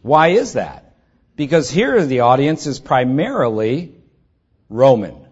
Why 0.00 0.28
is 0.28 0.54
that? 0.54 0.94
Because 1.36 1.68
here 1.70 2.06
the 2.06 2.20
audience 2.20 2.66
is 2.66 2.80
primarily 2.80 3.94
Roman. 4.70 5.26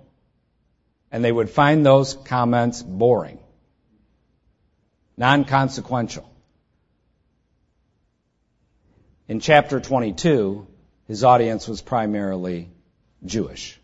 And 1.11 1.25
they 1.25 1.33
would 1.33 1.49
find 1.49 1.87
those 1.87 2.13
comments 2.13 2.83
boring, 2.83 3.39
non-consequential. 5.17 6.31
In 9.27 9.41
chapter 9.41 9.81
22, 9.81 10.67
his 11.11 11.25
audience 11.25 11.67
was 11.67 11.83
primarily 11.83 12.69
Jewish. 13.25 13.81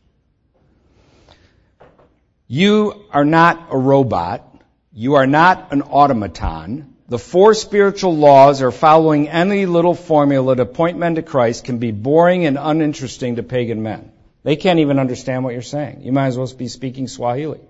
You 2.47 3.05
are 3.11 3.25
not 3.25 3.67
a 3.73 3.77
robot. 3.77 4.45
You 4.93 5.15
are 5.15 5.27
not 5.27 5.73
an 5.73 5.83
automaton. 5.83 6.95
The 7.09 7.19
four 7.19 7.55
spiritual 7.55 8.17
laws 8.17 8.63
or 8.63 8.71
following 8.71 9.29
any 9.29 9.67
little 9.67 9.95
formula 9.95 10.55
to 10.55 10.67
point 10.67 10.99
men 10.99 11.17
to 11.17 11.23
Christ 11.23 11.65
can 11.65 11.79
be 11.79 11.91
boring 11.91 12.47
and 12.47 12.57
uninteresting 12.61 13.35
to 13.37 13.43
pagan 13.43 13.83
men. 13.83 14.13
They 14.45 14.55
can't 14.55 14.79
even 14.79 15.01
understand 15.01 15.43
what 15.43 15.53
you're 15.53 15.63
saying. 15.63 16.03
You 16.03 16.13
might 16.13 16.29
as 16.29 16.39
well 16.39 16.47
be 16.57 16.69
speaking 16.69 17.09
Swahili. 17.09 17.63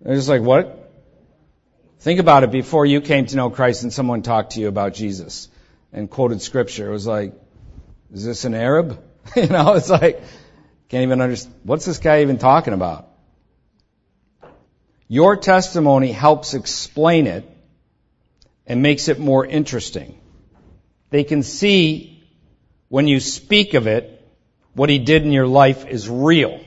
They're 0.00 0.16
just 0.16 0.28
like, 0.28 0.42
what? 0.42 0.92
Think 2.00 2.18
about 2.18 2.42
it 2.42 2.50
before 2.50 2.84
you 2.84 3.00
came 3.00 3.26
to 3.26 3.36
know 3.36 3.48
Christ 3.48 3.84
and 3.84 3.92
someone 3.92 4.22
talked 4.22 4.54
to 4.54 4.60
you 4.60 4.66
about 4.66 4.94
Jesus. 4.94 5.48
and 5.92 6.10
quoted 6.10 6.42
scripture. 6.42 6.88
It 6.88 6.92
was 6.92 7.06
like, 7.06 7.34
is 8.12 8.24
this 8.24 8.44
an 8.44 8.54
Arab? 8.54 9.02
you 9.36 9.46
know, 9.46 9.74
it's 9.74 9.90
like, 9.90 10.22
can't 10.88 11.02
even 11.02 11.20
understand. 11.20 11.54
What's 11.62 11.84
this 11.84 11.98
guy 11.98 12.22
even 12.22 12.38
talking 12.38 12.74
about? 12.74 13.08
Your 15.08 15.36
testimony 15.36 16.12
helps 16.12 16.54
explain 16.54 17.26
it 17.26 17.44
and 18.66 18.82
makes 18.82 19.08
it 19.08 19.18
more 19.18 19.44
interesting. 19.44 20.18
They 21.10 21.24
can 21.24 21.42
see 21.42 22.22
when 22.88 23.06
you 23.06 23.20
speak 23.20 23.74
of 23.74 23.86
it, 23.86 24.16
what 24.74 24.88
he 24.88 24.98
did 24.98 25.22
in 25.22 25.32
your 25.32 25.46
life 25.46 25.86
is 25.86 26.08
real. 26.08 26.60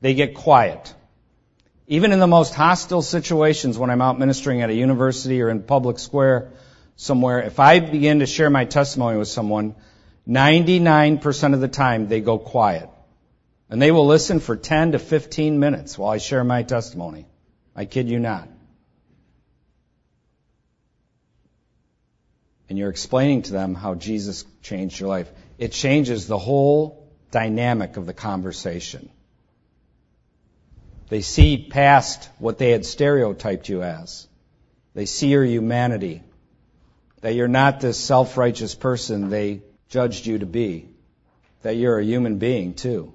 They 0.00 0.14
get 0.14 0.34
quiet. 0.34 0.94
Even 1.86 2.12
in 2.12 2.18
the 2.18 2.26
most 2.26 2.54
hostile 2.54 3.02
situations 3.02 3.78
when 3.78 3.90
I'm 3.90 4.02
out 4.02 4.18
ministering 4.18 4.62
at 4.62 4.70
a 4.70 4.74
university 4.74 5.42
or 5.42 5.50
in 5.50 5.62
public 5.62 5.98
square 5.98 6.52
somewhere, 6.96 7.40
if 7.40 7.58
I 7.60 7.80
begin 7.80 8.20
to 8.20 8.26
share 8.26 8.50
my 8.50 8.64
testimony 8.64 9.18
with 9.18 9.28
someone, 9.28 9.74
99% 10.28 11.54
of 11.54 11.60
the 11.60 11.68
time 11.68 12.08
they 12.08 12.20
go 12.20 12.38
quiet. 12.38 12.88
And 13.68 13.80
they 13.80 13.90
will 13.90 14.06
listen 14.06 14.40
for 14.40 14.56
10 14.56 14.92
to 14.92 14.98
15 14.98 15.58
minutes 15.58 15.96
while 15.96 16.10
I 16.10 16.18
share 16.18 16.44
my 16.44 16.62
testimony. 16.62 17.26
I 17.74 17.86
kid 17.86 18.08
you 18.08 18.18
not. 18.18 18.48
And 22.68 22.78
you're 22.78 22.90
explaining 22.90 23.42
to 23.42 23.52
them 23.52 23.74
how 23.74 23.94
Jesus 23.94 24.44
changed 24.62 25.00
your 25.00 25.08
life. 25.08 25.30
It 25.58 25.72
changes 25.72 26.26
the 26.26 26.38
whole 26.38 27.10
dynamic 27.30 27.96
of 27.96 28.06
the 28.06 28.14
conversation. 28.14 29.10
They 31.08 31.20
see 31.20 31.68
past 31.68 32.30
what 32.38 32.58
they 32.58 32.70
had 32.70 32.86
stereotyped 32.86 33.68
you 33.68 33.82
as. 33.82 34.26
They 34.94 35.06
see 35.06 35.28
your 35.28 35.44
humanity. 35.44 36.22
That 37.22 37.34
you're 37.34 37.48
not 37.48 37.80
this 37.80 37.98
self-righteous 37.98 38.74
person 38.74 39.30
they 39.30 39.62
judged 39.88 40.26
you 40.26 40.38
to 40.38 40.46
be. 40.46 40.88
That 41.62 41.76
you're 41.76 41.98
a 41.98 42.04
human 42.04 42.38
being 42.38 42.74
too. 42.74 43.14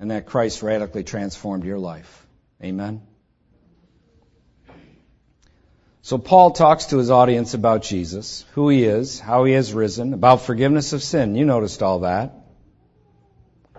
And 0.00 0.10
that 0.10 0.26
Christ 0.26 0.62
radically 0.62 1.04
transformed 1.04 1.64
your 1.64 1.78
life. 1.78 2.26
Amen? 2.62 3.02
So 6.02 6.18
Paul 6.18 6.50
talks 6.50 6.86
to 6.86 6.98
his 6.98 7.10
audience 7.10 7.54
about 7.54 7.82
Jesus, 7.82 8.44
who 8.52 8.68
he 8.68 8.84
is, 8.84 9.18
how 9.18 9.44
he 9.44 9.54
has 9.54 9.72
risen, 9.72 10.12
about 10.12 10.42
forgiveness 10.42 10.92
of 10.92 11.02
sin. 11.02 11.34
You 11.34 11.46
noticed 11.46 11.82
all 11.82 12.00
that. 12.00 12.34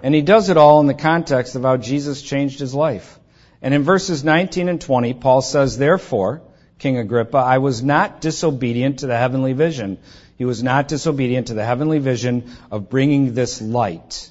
And 0.01 0.13
he 0.13 0.23
does 0.23 0.49
it 0.49 0.57
all 0.57 0.81
in 0.81 0.87
the 0.87 0.93
context 0.93 1.55
of 1.55 1.61
how 1.61 1.77
Jesus 1.77 2.21
changed 2.21 2.59
his 2.59 2.73
life. 2.73 3.19
And 3.61 3.73
in 3.73 3.83
verses 3.83 4.23
19 4.23 4.69
and 4.69 4.81
20, 4.81 5.13
Paul 5.13 5.41
says, 5.41 5.77
Therefore, 5.77 6.41
King 6.79 6.97
Agrippa, 6.97 7.37
I 7.37 7.59
was 7.59 7.83
not 7.83 8.21
disobedient 8.21 8.99
to 8.99 9.07
the 9.07 9.17
heavenly 9.17 9.53
vision. 9.53 9.97
He 10.37 10.45
was 10.45 10.61
not 10.61 10.87
disobedient 10.87 11.47
to 11.47 11.53
the 11.53 11.65
heavenly 11.65 11.99
vision 11.99 12.51
of 12.69 12.89
bringing 12.89 13.33
this 13.33 13.61
light 13.61 14.29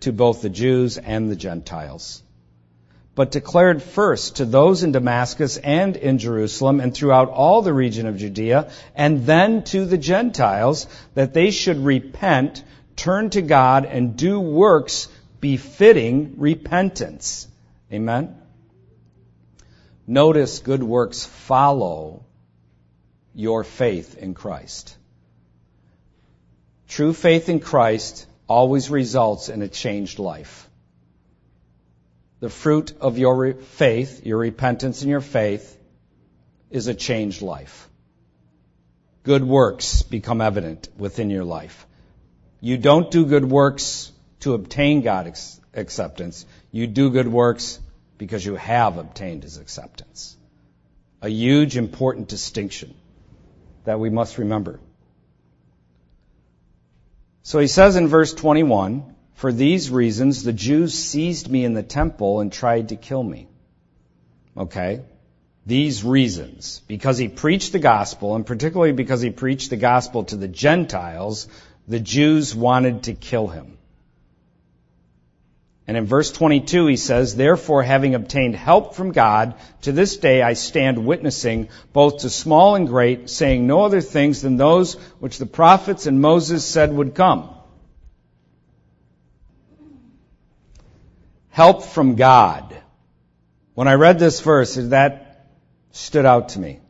to 0.00 0.12
both 0.12 0.42
the 0.42 0.50
Jews 0.50 0.98
and 0.98 1.30
the 1.30 1.36
Gentiles. 1.36 2.22
But 3.14 3.30
declared 3.30 3.82
first 3.82 4.36
to 4.36 4.44
those 4.44 4.82
in 4.82 4.92
Damascus 4.92 5.56
and 5.56 5.96
in 5.96 6.18
Jerusalem 6.18 6.80
and 6.80 6.92
throughout 6.92 7.30
all 7.30 7.62
the 7.62 7.72
region 7.72 8.06
of 8.06 8.18
Judea, 8.18 8.70
and 8.94 9.24
then 9.24 9.62
to 9.64 9.86
the 9.86 9.96
Gentiles, 9.96 10.86
that 11.14 11.32
they 11.32 11.50
should 11.50 11.78
repent 11.78 12.62
turn 12.96 13.30
to 13.30 13.42
God 13.42 13.84
and 13.84 14.16
do 14.16 14.40
works 14.40 15.08
befitting 15.40 16.34
repentance. 16.38 17.46
Amen? 17.92 18.34
Notice 20.06 20.60
good 20.60 20.82
works 20.82 21.24
follow 21.24 22.24
your 23.34 23.64
faith 23.64 24.16
in 24.16 24.34
Christ. 24.34 24.96
True 26.88 27.12
faith 27.12 27.48
in 27.48 27.58
Christ 27.58 28.26
always 28.48 28.88
results 28.88 29.48
in 29.48 29.62
a 29.62 29.68
changed 29.68 30.18
life. 30.18 30.70
The 32.38 32.48
fruit 32.50 32.92
of 33.00 33.18
your 33.18 33.54
faith, 33.54 34.24
your 34.24 34.38
repentance 34.38 35.02
and 35.02 35.10
your 35.10 35.20
faith, 35.20 35.76
is 36.70 36.86
a 36.86 36.94
changed 36.94 37.42
life. 37.42 37.88
Good 39.24 39.42
works 39.42 40.02
become 40.02 40.40
evident 40.40 40.88
within 40.96 41.30
your 41.30 41.44
life. 41.44 41.86
You 42.60 42.78
don't 42.78 43.10
do 43.10 43.26
good 43.26 43.44
works 43.44 44.12
to 44.40 44.54
obtain 44.54 45.02
God's 45.02 45.60
acceptance. 45.74 46.46
You 46.70 46.86
do 46.86 47.10
good 47.10 47.26
works 47.26 47.80
because 48.18 48.44
you 48.44 48.56
have 48.56 48.98
obtained 48.98 49.42
His 49.42 49.58
acceptance. 49.58 50.36
A 51.22 51.28
huge, 51.28 51.76
important 51.76 52.28
distinction 52.28 52.94
that 53.84 54.00
we 54.00 54.10
must 54.10 54.38
remember. 54.38 54.80
So 57.42 57.60
he 57.60 57.68
says 57.68 57.96
in 57.96 58.08
verse 58.08 58.34
21, 58.34 59.14
For 59.34 59.52
these 59.52 59.90
reasons 59.90 60.42
the 60.42 60.52
Jews 60.52 60.94
seized 60.94 61.48
me 61.48 61.64
in 61.64 61.74
the 61.74 61.82
temple 61.82 62.40
and 62.40 62.52
tried 62.52 62.88
to 62.88 62.96
kill 62.96 63.22
me. 63.22 63.46
Okay? 64.56 65.02
These 65.64 66.02
reasons. 66.02 66.82
Because 66.88 67.18
he 67.18 67.28
preached 67.28 67.72
the 67.72 67.78
gospel, 67.78 68.34
and 68.34 68.44
particularly 68.44 68.92
because 68.92 69.20
he 69.20 69.30
preached 69.30 69.70
the 69.70 69.76
gospel 69.76 70.24
to 70.24 70.36
the 70.36 70.48
Gentiles, 70.48 71.46
the 71.86 72.00
Jews 72.00 72.54
wanted 72.54 73.04
to 73.04 73.14
kill 73.14 73.46
him. 73.46 73.75
And 75.88 75.96
in 75.96 76.04
verse 76.04 76.32
22 76.32 76.86
he 76.86 76.96
says, 76.96 77.36
Therefore 77.36 77.82
having 77.82 78.14
obtained 78.14 78.56
help 78.56 78.94
from 78.94 79.12
God, 79.12 79.54
to 79.82 79.92
this 79.92 80.16
day 80.16 80.42
I 80.42 80.54
stand 80.54 81.06
witnessing 81.06 81.68
both 81.92 82.18
to 82.18 82.30
small 82.30 82.74
and 82.74 82.88
great, 82.88 83.30
saying 83.30 83.66
no 83.66 83.84
other 83.84 84.00
things 84.00 84.42
than 84.42 84.56
those 84.56 84.94
which 85.20 85.38
the 85.38 85.46
prophets 85.46 86.06
and 86.06 86.20
Moses 86.20 86.64
said 86.64 86.92
would 86.92 87.14
come. 87.14 87.50
Help 91.50 91.84
from 91.84 92.16
God. 92.16 92.76
When 93.74 93.88
I 93.88 93.94
read 93.94 94.18
this 94.18 94.40
verse, 94.40 94.74
that 94.74 95.46
stood 95.92 96.26
out 96.26 96.50
to 96.50 96.58
me. 96.58 96.80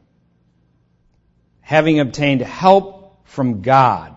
Having 1.60 2.00
obtained 2.00 2.40
help 2.40 3.26
from 3.26 3.60
God. 3.60 4.15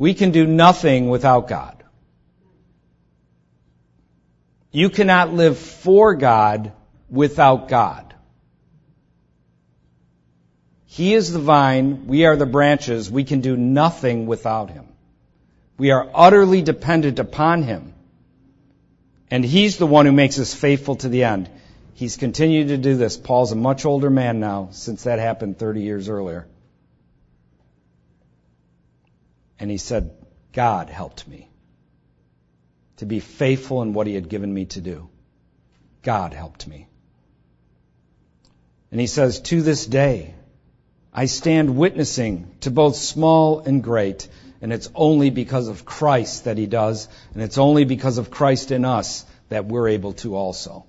We 0.00 0.14
can 0.14 0.30
do 0.30 0.46
nothing 0.46 1.10
without 1.10 1.46
God. 1.46 1.84
You 4.72 4.88
cannot 4.88 5.34
live 5.34 5.58
for 5.58 6.14
God 6.14 6.72
without 7.10 7.68
God. 7.68 8.14
He 10.86 11.12
is 11.12 11.30
the 11.30 11.38
vine, 11.38 12.06
we 12.06 12.24
are 12.24 12.34
the 12.34 12.46
branches, 12.46 13.10
we 13.10 13.24
can 13.24 13.42
do 13.42 13.58
nothing 13.58 14.24
without 14.24 14.70
Him. 14.70 14.88
We 15.76 15.90
are 15.90 16.08
utterly 16.14 16.62
dependent 16.62 17.18
upon 17.18 17.62
Him. 17.62 17.92
And 19.30 19.44
He's 19.44 19.76
the 19.76 19.86
one 19.86 20.06
who 20.06 20.12
makes 20.12 20.38
us 20.38 20.54
faithful 20.54 20.96
to 20.96 21.10
the 21.10 21.24
end. 21.24 21.50
He's 21.92 22.16
continued 22.16 22.68
to 22.68 22.78
do 22.78 22.96
this. 22.96 23.18
Paul's 23.18 23.52
a 23.52 23.56
much 23.68 23.84
older 23.84 24.08
man 24.08 24.40
now 24.40 24.70
since 24.72 25.02
that 25.02 25.18
happened 25.18 25.58
30 25.58 25.82
years 25.82 26.08
earlier. 26.08 26.46
And 29.60 29.70
he 29.70 29.76
said, 29.76 30.10
God 30.52 30.88
helped 30.88 31.28
me 31.28 31.48
to 32.96 33.06
be 33.06 33.20
faithful 33.20 33.82
in 33.82 33.92
what 33.92 34.06
he 34.06 34.14
had 34.14 34.28
given 34.28 34.52
me 34.52 34.64
to 34.66 34.80
do. 34.80 35.08
God 36.02 36.32
helped 36.32 36.66
me. 36.66 36.88
And 38.90 39.00
he 39.00 39.06
says, 39.06 39.40
to 39.40 39.62
this 39.62 39.86
day, 39.86 40.34
I 41.12 41.26
stand 41.26 41.76
witnessing 41.76 42.54
to 42.60 42.70
both 42.70 42.96
small 42.96 43.60
and 43.60 43.82
great, 43.82 44.28
and 44.60 44.72
it's 44.72 44.90
only 44.94 45.30
because 45.30 45.68
of 45.68 45.84
Christ 45.84 46.44
that 46.44 46.58
he 46.58 46.66
does, 46.66 47.08
and 47.34 47.42
it's 47.42 47.58
only 47.58 47.84
because 47.84 48.18
of 48.18 48.30
Christ 48.30 48.70
in 48.70 48.84
us 48.84 49.24
that 49.48 49.66
we're 49.66 49.88
able 49.88 50.14
to 50.14 50.36
also. 50.36 50.86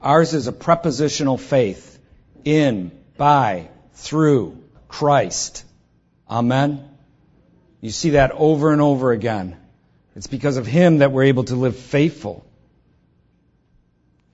Ours 0.00 0.34
is 0.34 0.46
a 0.46 0.52
prepositional 0.52 1.36
faith 1.36 1.98
in, 2.44 2.92
by, 3.16 3.68
through 3.94 4.62
Christ. 4.88 5.64
Amen? 6.30 6.88
You 7.80 7.90
see 7.90 8.10
that 8.10 8.32
over 8.32 8.72
and 8.72 8.80
over 8.82 9.12
again. 9.12 9.56
It's 10.16 10.26
because 10.26 10.56
of 10.56 10.66
Him 10.66 10.98
that 10.98 11.12
we're 11.12 11.24
able 11.24 11.44
to 11.44 11.54
live 11.54 11.76
faithful 11.76 12.44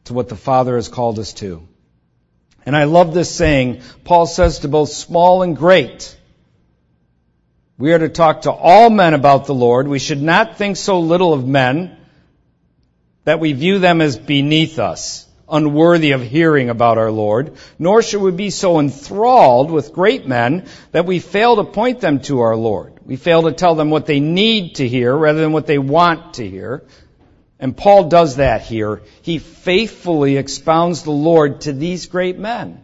to 0.05 0.15
what 0.15 0.29
the 0.29 0.37
Father 0.37 0.77
has 0.77 0.89
called 0.89 1.19
us 1.19 1.33
to. 1.35 1.67
And 2.67 2.77
I 2.77 2.85
love 2.85 3.13
this 3.13 3.35
saying. 3.35 3.83
Paul 4.05 4.27
says 4.27 4.61
to 4.61 4.69
both 4.69 4.89
small 4.89 5.43
and 5.43 5.57
great, 5.57 6.17
we 7.77 7.93
are 7.93 7.99
to 7.99 8.09
talk 8.09 8.43
to 8.43 8.53
all 8.53 8.89
men 8.89 9.15
about 9.15 9.47
the 9.47 9.55
Lord. 9.55 9.89
We 9.89 9.99
should 9.99 10.23
not 10.23 10.57
think 10.57 10.77
so 10.77 11.01
little 11.01 11.33
of 11.33 11.47
men 11.47 11.97
that 13.25 13.41
we 13.41 13.53
view 13.53 13.79
them 13.79 14.01
as 14.01 14.17
beneath 14.17 14.79
us 14.79 15.27
unworthy 15.49 16.13
of 16.13 16.23
hearing 16.23 16.71
about 16.71 16.99
our 16.99 17.11
Lord, 17.11 17.57
nor 17.79 18.03
should 18.03 18.23
we 18.23 18.31
be 18.31 18.51
so 18.51 18.81
enthralled 18.81 19.71
with 19.71 19.93
great 19.93 20.27
men 20.27 20.67
that 20.93 21.07
we 21.07 21.19
fail 21.19 21.57
to 21.57 21.65
point 21.65 22.01
them 22.01 22.21
to 22.21 22.41
our 22.41 22.57
Lord. 22.57 22.95
We 23.05 23.17
fail 23.17 23.43
to 23.43 23.53
tell 23.53 23.75
them 23.75 23.91
what 23.91 24.07
they 24.07 24.21
need 24.21 24.77
to 24.77 24.89
hear 24.89 25.15
rather 25.15 25.41
than 25.41 25.53
what 25.53 25.67
they 25.67 25.79
want 25.79 26.35
to 26.35 26.49
hear. 26.49 26.85
And 27.61 27.77
Paul 27.77 28.09
does 28.09 28.37
that 28.37 28.63
here. 28.63 29.03
He 29.23 29.39
faithfully 29.39 30.37
expounds 30.37 31.03
the 31.03 31.11
Lord 31.11 31.63
to 31.63 31.73
these 31.73 32.07
great 32.07 32.39
men. 32.39 32.83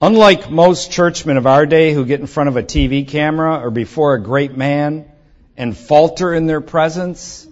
Unlike 0.00 0.50
most 0.50 0.92
churchmen 0.92 1.38
of 1.38 1.46
our 1.46 1.64
day 1.64 1.94
who 1.94 2.04
get 2.04 2.20
in 2.20 2.26
front 2.26 2.48
of 2.48 2.56
a 2.56 2.62
TV 2.62 3.08
camera 3.08 3.58
or 3.58 3.70
before 3.70 4.14
a 4.14 4.22
great 4.22 4.54
man 4.54 5.10
and 5.56 5.76
falter 5.76 6.34
in 6.34 6.46
their 6.46 6.60
presence, 6.60 7.48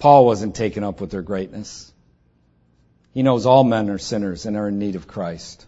Paul 0.00 0.24
wasn't 0.24 0.56
taken 0.56 0.82
up 0.82 1.00
with 1.02 1.10
their 1.10 1.22
greatness. 1.22 1.92
He 3.12 3.22
knows 3.22 3.44
all 3.44 3.64
men 3.64 3.90
are 3.90 3.98
sinners 3.98 4.46
and 4.46 4.56
are 4.56 4.68
in 4.68 4.78
need 4.78 4.96
of 4.96 5.06
Christ. 5.06 5.66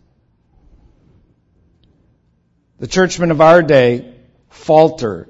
The 2.78 2.86
churchmen 2.86 3.30
of 3.30 3.42
our 3.42 3.62
day 3.62 4.14
falter 4.48 5.28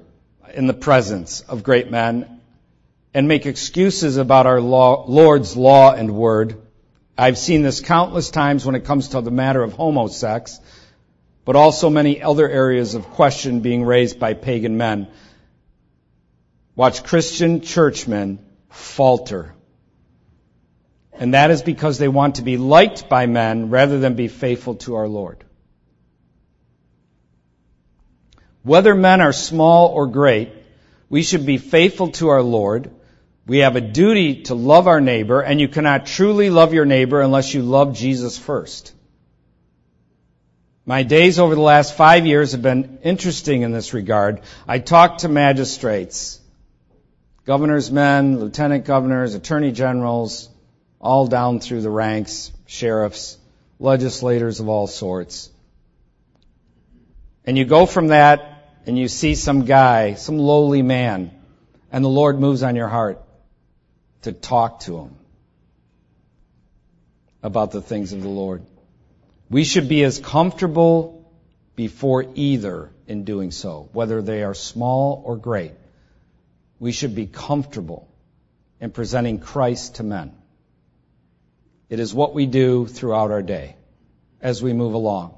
in 0.53 0.67
the 0.67 0.73
presence 0.73 1.41
of 1.41 1.63
great 1.63 1.91
men 1.91 2.39
and 3.13 3.27
make 3.27 3.45
excuses 3.45 4.15
about 4.15 4.47
our 4.47 4.61
law, 4.61 5.05
Lord's 5.05 5.57
law 5.57 5.93
and 5.93 6.15
word. 6.15 6.61
I've 7.17 7.37
seen 7.37 7.61
this 7.61 7.81
countless 7.81 8.31
times 8.31 8.65
when 8.65 8.75
it 8.75 8.85
comes 8.85 9.09
to 9.09 9.19
the 9.19 9.31
matter 9.31 9.61
of 9.61 9.73
homosex, 9.73 10.59
but 11.43 11.57
also 11.57 11.89
many 11.89 12.21
other 12.21 12.49
areas 12.49 12.95
of 12.95 13.09
question 13.09 13.59
being 13.59 13.83
raised 13.83 14.17
by 14.17 14.33
pagan 14.33 14.77
men. 14.77 15.09
Watch 16.77 17.03
Christian 17.03 17.59
churchmen 17.59 18.39
falter. 18.73 19.53
And 21.13 21.33
that 21.35 21.51
is 21.51 21.61
because 21.61 21.97
they 21.97 22.07
want 22.07 22.35
to 22.35 22.41
be 22.41 22.57
liked 22.57 23.07
by 23.07 23.27
men 23.27 23.69
rather 23.69 23.99
than 23.99 24.15
be 24.15 24.27
faithful 24.27 24.75
to 24.75 24.95
our 24.95 25.07
Lord. 25.07 25.43
Whether 28.63 28.95
men 28.95 29.21
are 29.21 29.33
small 29.33 29.89
or 29.89 30.07
great, 30.07 30.51
we 31.09 31.21
should 31.21 31.45
be 31.45 31.57
faithful 31.57 32.09
to 32.13 32.29
our 32.29 32.41
Lord. 32.41 32.89
We 33.45 33.59
have 33.59 33.75
a 33.75 33.81
duty 33.81 34.43
to 34.43 34.55
love 34.55 34.87
our 34.87 35.01
neighbor, 35.01 35.41
and 35.41 35.59
you 35.59 35.67
cannot 35.67 36.05
truly 36.05 36.49
love 36.49 36.73
your 36.73 36.85
neighbor 36.85 37.21
unless 37.21 37.53
you 37.53 37.61
love 37.61 37.95
Jesus 37.95 38.37
first. 38.37 38.93
My 40.85 41.03
days 41.03 41.39
over 41.39 41.55
the 41.55 41.61
last 41.61 41.95
five 41.95 42.25
years 42.25 42.53
have 42.53 42.61
been 42.61 42.99
interesting 43.03 43.61
in 43.61 43.71
this 43.71 43.93
regard. 43.93 44.41
I 44.67 44.79
talked 44.79 45.19
to 45.19 45.29
magistrates, 45.29 46.39
governors' 47.45 47.91
men, 47.91 48.39
lieutenant 48.39 48.85
governors, 48.85 49.35
attorney 49.35 49.71
generals, 49.71 50.49
all 50.99 51.27
down 51.27 51.59
through 51.59 51.81
the 51.81 51.89
ranks, 51.89 52.51
sheriffs, 52.65 53.37
legislators 53.79 54.59
of 54.59 54.69
all 54.69 54.87
sorts. 54.87 55.49
And 57.45 57.57
you 57.57 57.65
go 57.65 57.85
from 57.85 58.07
that 58.07 58.71
and 58.85 58.97
you 58.97 59.07
see 59.07 59.35
some 59.35 59.65
guy, 59.65 60.13
some 60.13 60.37
lowly 60.37 60.81
man, 60.81 61.31
and 61.91 62.03
the 62.03 62.09
Lord 62.09 62.39
moves 62.39 62.63
on 62.63 62.75
your 62.75 62.87
heart 62.87 63.21
to 64.23 64.31
talk 64.31 64.81
to 64.81 64.97
him 64.97 65.15
about 67.41 67.71
the 67.71 67.81
things 67.81 68.13
of 68.13 68.21
the 68.21 68.29
Lord. 68.29 68.63
We 69.49 69.65
should 69.65 69.89
be 69.89 70.03
as 70.03 70.19
comfortable 70.19 71.29
before 71.75 72.25
either 72.35 72.91
in 73.07 73.25
doing 73.25 73.51
so, 73.51 73.89
whether 73.91 74.21
they 74.21 74.43
are 74.43 74.53
small 74.53 75.21
or 75.25 75.35
great. 75.35 75.73
We 76.83 76.91
should 76.91 77.15
be 77.15 77.27
comfortable 77.27 78.09
in 78.81 78.91
presenting 78.91 79.39
Christ 79.39 79.95
to 79.95 80.03
men. 80.03 80.33
It 81.87 82.01
is 82.01 82.13
what 82.13 82.33
we 82.33 82.45
do 82.45 82.87
throughout 82.87 83.31
our 83.31 83.41
day 83.41 83.77
as 84.41 84.61
we 84.61 84.73
move 84.73 84.93
along. 84.93 85.37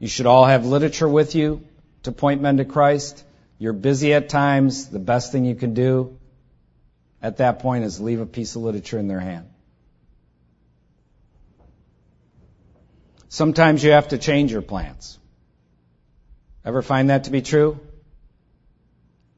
You 0.00 0.08
should 0.08 0.26
all 0.26 0.44
have 0.44 0.66
literature 0.66 1.08
with 1.08 1.36
you 1.36 1.62
to 2.02 2.10
point 2.10 2.42
men 2.42 2.56
to 2.56 2.64
Christ. 2.64 3.22
You're 3.58 3.74
busy 3.74 4.12
at 4.12 4.28
times. 4.28 4.88
The 4.88 4.98
best 4.98 5.30
thing 5.30 5.44
you 5.44 5.54
can 5.54 5.72
do 5.74 6.18
at 7.22 7.36
that 7.36 7.60
point 7.60 7.84
is 7.84 8.00
leave 8.00 8.20
a 8.20 8.26
piece 8.26 8.56
of 8.56 8.62
literature 8.62 8.98
in 8.98 9.06
their 9.06 9.20
hand. 9.20 9.48
Sometimes 13.28 13.84
you 13.84 13.92
have 13.92 14.08
to 14.08 14.18
change 14.18 14.50
your 14.50 14.62
plans. 14.62 15.16
Ever 16.64 16.82
find 16.82 17.10
that 17.10 17.22
to 17.24 17.30
be 17.30 17.40
true? 17.40 17.78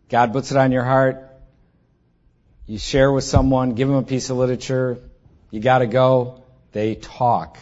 God 0.09 0.33
puts 0.33 0.51
it 0.51 0.57
on 0.57 0.73
your 0.73 0.85
heart. 0.85 1.33
You 2.67 2.79
share 2.79 3.13
with 3.13 3.25
someone, 3.25 3.75
give 3.75 3.89
them 3.89 3.99
a 3.99 4.03
piece 4.03 4.31
of 4.31 4.37
literature. 4.37 4.99
You 5.51 5.61
gotta 5.61 5.87
go. 5.87 6.43
They 6.73 6.95
talk. 6.95 7.59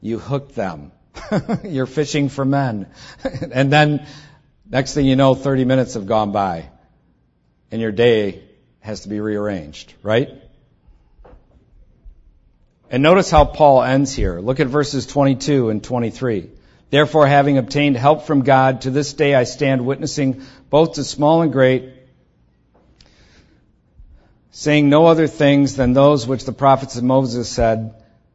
You 0.00 0.18
hook 0.18 0.54
them. 0.54 0.92
You're 1.64 1.86
fishing 1.86 2.28
for 2.28 2.44
men. 2.44 2.86
and 3.52 3.72
then 3.72 4.06
next 4.68 4.94
thing 4.94 5.06
you 5.06 5.16
know, 5.16 5.34
30 5.34 5.64
minutes 5.64 5.94
have 5.94 6.06
gone 6.06 6.32
by 6.32 6.70
and 7.70 7.80
your 7.80 7.92
day 7.92 8.42
has 8.80 9.02
to 9.02 9.08
be 9.08 9.20
rearranged, 9.20 9.94
right? 10.02 10.30
And 12.90 13.02
notice 13.02 13.30
how 13.30 13.44
Paul 13.44 13.82
ends 13.82 14.12
here. 14.12 14.40
Look 14.40 14.58
at 14.58 14.66
verses 14.66 15.06
22 15.06 15.70
and 15.70 15.82
23. 15.82 16.50
Therefore, 16.90 17.26
having 17.26 17.56
obtained 17.56 17.96
help 17.96 18.22
from 18.22 18.42
God, 18.42 18.80
to 18.82 18.90
this 18.90 19.12
day 19.12 19.34
I 19.34 19.44
stand 19.44 19.86
witnessing 19.86 20.42
both 20.70 20.94
to 20.94 21.04
small 21.04 21.42
and 21.42 21.52
great, 21.52 21.99
saying 24.50 24.88
no 24.88 25.06
other 25.06 25.26
things 25.26 25.76
than 25.76 25.92
those 25.92 26.26
which 26.26 26.44
the 26.44 26.52
prophets 26.52 26.96
of 26.96 27.04
Moses 27.04 27.48
said, 27.48 27.94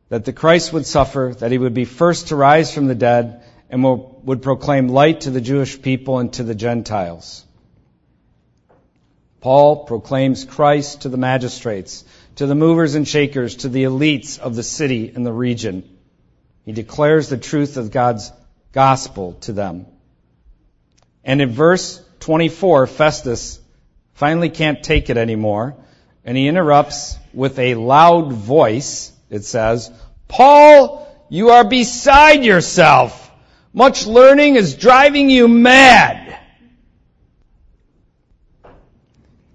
that 0.10 0.25
the 0.25 0.34
Christ 0.34 0.71
would 0.71 0.86
suffer, 0.86 1.34
that 1.39 1.51
he 1.51 1.58
would 1.58 1.73
be 1.73 1.86
first 1.86 2.28
to 2.28 2.36
rise 2.36 2.73
from 2.73 2.88
the 2.88 2.95
dead, 2.95 3.43
and 3.69 3.84
would 3.84 4.41
proclaim 4.41 4.88
light 4.88 5.21
to 5.21 5.32
the 5.32 5.41
Jewish 5.41 5.82
people 5.82 6.19
and 6.19 6.32
to 6.34 6.43
the 6.43 6.56
Gentiles. 6.56 7.43
Paul 9.41 9.86
proclaims 9.86 10.45
Christ 10.45 11.01
to 11.01 11.10
the 11.10 11.17
magistrates, 11.17 12.04
to 12.36 12.45
the 12.45 12.56
movers 12.56 12.95
and 12.95 13.08
shakers, 13.08 13.58
to 13.58 13.69
the 13.69 13.84
elites 13.84 14.39
of 14.39 14.56
the 14.56 14.63
city 14.63 15.12
and 15.13 15.25
the 15.25 15.34
region. 15.34 15.88
He 16.63 16.71
declares 16.71 17.30
the 17.30 17.38
truth 17.38 17.78
of 17.78 17.91
God's 17.91 18.32
gospel 18.71 19.34
to 19.41 19.54
them. 19.54 19.86
And 21.23 21.41
in 21.41 21.51
verse 21.51 22.01
24, 22.21 22.88
Festus 22.88 23.60
finally 24.13 24.49
can't 24.49 24.84
take 24.84 25.10
it 25.10 25.17
anymore, 25.17 25.75
and 26.26 26.36
he 26.36 26.48
interrupts 26.48 27.18
with 27.34 27.58
a 27.60 27.76
loud 27.76 28.34
voice 28.34 29.14
it 29.30 29.44
says, 29.44 29.92
Paul, 30.28 31.08
you 31.30 31.50
are 31.50 31.64
beside 31.64 32.44
yourself. 32.46 33.32
Much 33.74 34.06
learning 34.06 34.56
is 34.56 34.76
driving 34.76 35.30
you 35.30 35.48
mad. 35.48 36.40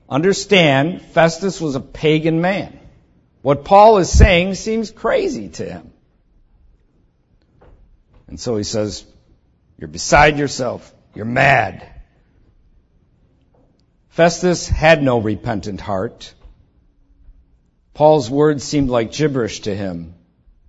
Understand, 0.09 1.03
Festus 1.03 1.61
was 1.61 1.77
a 1.77 1.81
pagan 1.81 2.41
man. 2.41 2.79
What 3.43 3.65
Paul 3.65 3.99
is 3.99 4.11
saying 4.11 4.57
seems 4.57 4.91
crazy 4.91 5.49
to 5.51 5.65
him. 5.65 5.93
And 8.27 8.39
so 8.39 8.57
he 8.57 8.65
says, 8.65 9.05
You're 9.79 9.89
beside 9.89 10.39
yourself. 10.39 10.93
You're 11.15 11.25
mad. 11.25 11.89
Festus 14.11 14.69
had 14.69 15.03
no 15.03 15.21
repentant 15.21 15.81
heart. 15.81 16.35
Paul's 18.01 18.31
words 18.31 18.65
seemed 18.65 18.89
like 18.89 19.13
gibberish 19.13 19.61
to 19.61 19.75
him, 19.75 20.15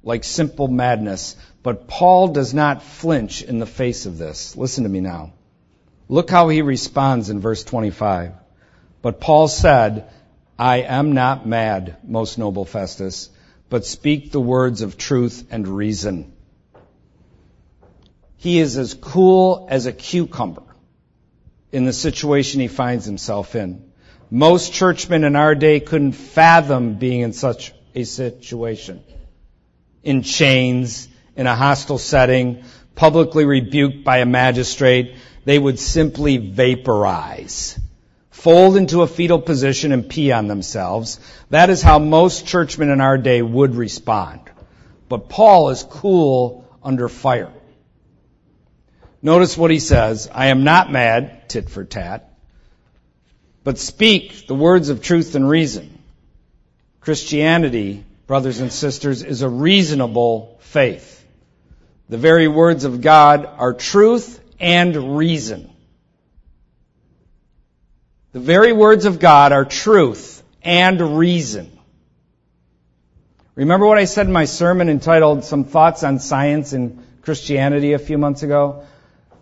like 0.04 0.26
simple 0.26 0.68
madness. 0.68 1.38
But 1.64 1.88
Paul 1.88 2.28
does 2.28 2.54
not 2.54 2.84
flinch 2.84 3.42
in 3.42 3.58
the 3.58 3.66
face 3.66 4.06
of 4.06 4.18
this. 4.18 4.58
Listen 4.58 4.84
to 4.84 4.90
me 4.90 5.00
now. 5.00 5.32
Look 6.10 6.30
how 6.30 6.50
he 6.50 6.62
responds 6.62 7.30
in 7.30 7.40
verse 7.40 7.64
25. 7.64 8.34
But 9.02 9.22
Paul 9.22 9.48
said, 9.48 10.10
I 10.60 10.80
am 10.82 11.14
not 11.14 11.48
mad, 11.48 11.96
most 12.04 12.38
noble 12.38 12.66
Festus, 12.66 13.30
but 13.70 13.86
speak 13.86 14.34
the 14.34 14.42
words 14.42 14.82
of 14.82 14.98
truth 14.98 15.48
and 15.52 15.66
reason. 15.66 16.34
He 18.36 18.60
is 18.60 18.78
as 18.78 18.94
cool 18.94 19.68
as 19.70 19.86
a 19.86 19.94
cucumber 19.94 20.64
in 21.72 21.86
the 21.86 21.94
situation 21.94 22.60
he 22.60 22.68
finds 22.68 23.06
himself 23.06 23.56
in. 23.56 23.90
Most 24.34 24.72
churchmen 24.72 25.26
in 25.26 25.36
our 25.36 25.56
day 25.56 25.82
couldn't 25.82 26.14
fathom 26.14 26.94
being 26.94 27.20
in 27.20 27.34
such 27.34 27.74
a 27.94 28.06
situation. 28.06 29.04
In 30.04 30.24
chains, 30.24 31.10
in 31.36 31.48
a 31.48 31.56
hostile 31.56 31.98
setting, 31.98 32.64
publicly 32.96 33.44
rebuked 33.44 34.06
by 34.06 34.20
a 34.20 34.26
magistrate, 34.26 35.16
they 35.44 35.60
would 35.60 35.80
simply 35.80 36.38
vaporize, 36.38 37.78
fold 38.30 38.78
into 38.78 39.02
a 39.02 39.08
fetal 39.08 39.42
position 39.42 39.92
and 39.92 40.08
pee 40.08 40.32
on 40.32 40.48
themselves. 40.48 41.20
That 41.50 41.70
is 41.70 41.82
how 41.82 42.00
most 42.00 42.48
churchmen 42.48 42.90
in 42.90 43.02
our 43.02 43.18
day 43.18 43.42
would 43.42 43.76
respond. 43.76 44.40
But 45.10 45.28
Paul 45.28 45.72
is 45.72 45.84
cool 45.84 46.66
under 46.82 47.10
fire. 47.10 47.52
Notice 49.22 49.58
what 49.58 49.72
he 49.72 49.80
says. 49.80 50.30
I 50.34 50.48
am 50.48 50.64
not 50.64 50.90
mad, 50.90 51.50
tit 51.50 51.70
for 51.70 51.84
tat 51.84 52.31
but 53.64 53.78
speak 53.78 54.48
the 54.48 54.56
words 54.56 54.90
of 54.90 55.02
truth 55.02 55.36
and 55.36 55.48
reason. 55.48 55.98
Christianity, 57.00 58.04
brothers 58.28 58.60
and 58.60 58.72
sisters, 58.72 59.24
is 59.24 59.42
a 59.42 59.50
reasonable 59.50 60.60
faith. 60.62 61.26
The 62.10 62.18
very 62.18 62.48
words 62.48 62.84
of 62.84 63.02
God 63.02 63.46
are 63.46 63.74
truth 63.74 64.40
and 64.60 65.18
reason. 65.18 65.70
The 68.34 68.40
very 68.40 68.72
words 68.72 69.06
of 69.06 69.20
God 69.20 69.52
are 69.52 69.66
truth 69.66 70.42
and 70.64 71.18
reason. 71.18 71.78
Remember 73.56 73.86
what 73.86 73.98
I 73.98 74.06
said 74.06 74.28
in 74.28 74.32
my 74.32 74.46
sermon 74.46 74.88
entitled 74.88 75.44
Some 75.44 75.66
Thoughts 75.66 76.04
on 76.04 76.20
Science 76.20 76.74
and 76.74 77.04
Christianity 77.22 77.94
a 77.94 78.00
few 78.00 78.18
months 78.18 78.44
ago? 78.44 78.86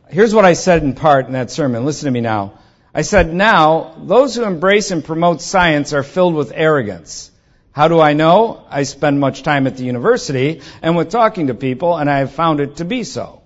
Here's 0.10 0.34
what 0.34 0.46
I 0.46 0.54
said 0.54 0.82
in 0.82 0.96
part 0.96 1.28
in 1.28 1.34
that 1.34 1.52
sermon. 1.52 1.86
Listen 1.86 2.08
to 2.08 2.12
me 2.12 2.22
now. 2.22 2.54
I 2.94 3.04
said, 3.04 3.34
now, 3.34 3.96
those 3.98 4.36
who 4.36 4.44
embrace 4.44 4.92
and 4.92 5.04
promote 5.04 5.42
science 5.42 5.94
are 5.94 6.04
filled 6.04 6.34
with 6.34 6.52
arrogance. 6.54 7.32
How 7.72 7.88
do 7.88 8.00
I 8.00 8.14
know? 8.14 8.66
I 8.70 8.84
spend 8.84 9.20
much 9.20 9.44
time 9.44 9.68
at 9.68 9.78
the 9.78 9.86
university 9.86 10.62
and 10.82 10.98
with 10.98 11.12
talking 11.12 11.48
to 11.48 11.54
people, 11.54 11.96
and 11.98 12.10
I 12.10 12.20
have 12.20 12.32
found 12.32 12.60
it 12.60 12.78
to 12.78 12.86
be 12.86 13.04
so. 13.04 13.42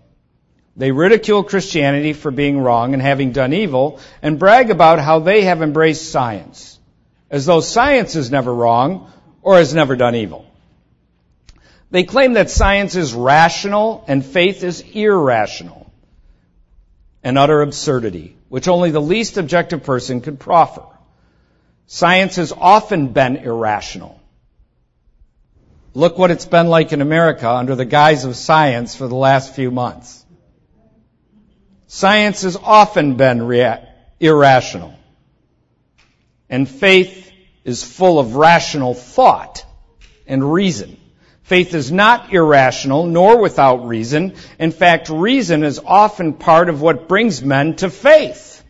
They 0.75 0.91
ridicule 0.91 1.43
Christianity 1.43 2.13
for 2.13 2.31
being 2.31 2.59
wrong 2.59 2.93
and 2.93 3.01
having 3.01 3.31
done 3.31 3.53
evil, 3.53 3.99
and 4.21 4.39
brag 4.39 4.71
about 4.71 4.99
how 4.99 5.19
they 5.19 5.43
have 5.43 5.61
embraced 5.61 6.09
science, 6.11 6.79
as 7.29 7.45
though 7.45 7.59
science 7.59 8.15
is 8.15 8.31
never 8.31 8.53
wrong 8.53 9.11
or 9.41 9.57
has 9.57 9.73
never 9.73 9.95
done 9.95 10.15
evil. 10.15 10.47
They 11.91 12.03
claim 12.03 12.33
that 12.33 12.49
science 12.49 12.95
is 12.95 13.13
rational 13.13 14.03
and 14.07 14.25
faith 14.25 14.63
is 14.63 14.81
irrational. 14.81 15.91
An 17.23 17.37
utter 17.37 17.61
absurdity, 17.61 18.35
which 18.53 18.67
only 18.67 18.91
the 18.91 19.01
least 19.01 19.37
objective 19.37 19.81
person 19.81 20.21
could 20.21 20.39
proffer. 20.39 20.83
Science 21.87 22.35
has 22.35 22.51
often 22.51 23.07
been 23.07 23.37
irrational. 23.37 24.21
Look 25.95 26.19
what 26.19 26.29
it's 26.29 26.45
been 26.45 26.67
like 26.67 26.93
in 26.93 27.01
America 27.01 27.49
under 27.49 27.73
the 27.73 27.83
guise 27.83 28.25
of 28.25 28.35
science 28.35 28.95
for 28.95 29.07
the 29.07 29.15
last 29.15 29.55
few 29.55 29.71
months. 29.71 30.23
Science 31.87 32.43
has 32.43 32.55
often 32.55 33.15
been 33.15 33.41
rea- 33.41 33.89
irrational. 34.19 34.93
And 36.47 36.69
faith 36.69 37.31
is 37.63 37.81
full 37.81 38.19
of 38.19 38.35
rational 38.35 38.93
thought 38.93 39.65
and 40.27 40.53
reason. 40.53 40.99
Faith 41.43 41.73
is 41.73 41.91
not 41.91 42.33
irrational 42.33 43.05
nor 43.05 43.41
without 43.41 43.85
reason. 43.87 44.35
In 44.59 44.71
fact, 44.71 45.09
reason 45.09 45.63
is 45.63 45.79
often 45.85 46.33
part 46.33 46.69
of 46.69 46.81
what 46.81 47.09
brings 47.09 47.43
men 47.43 47.75
to 47.77 47.89
faith. 47.89 48.63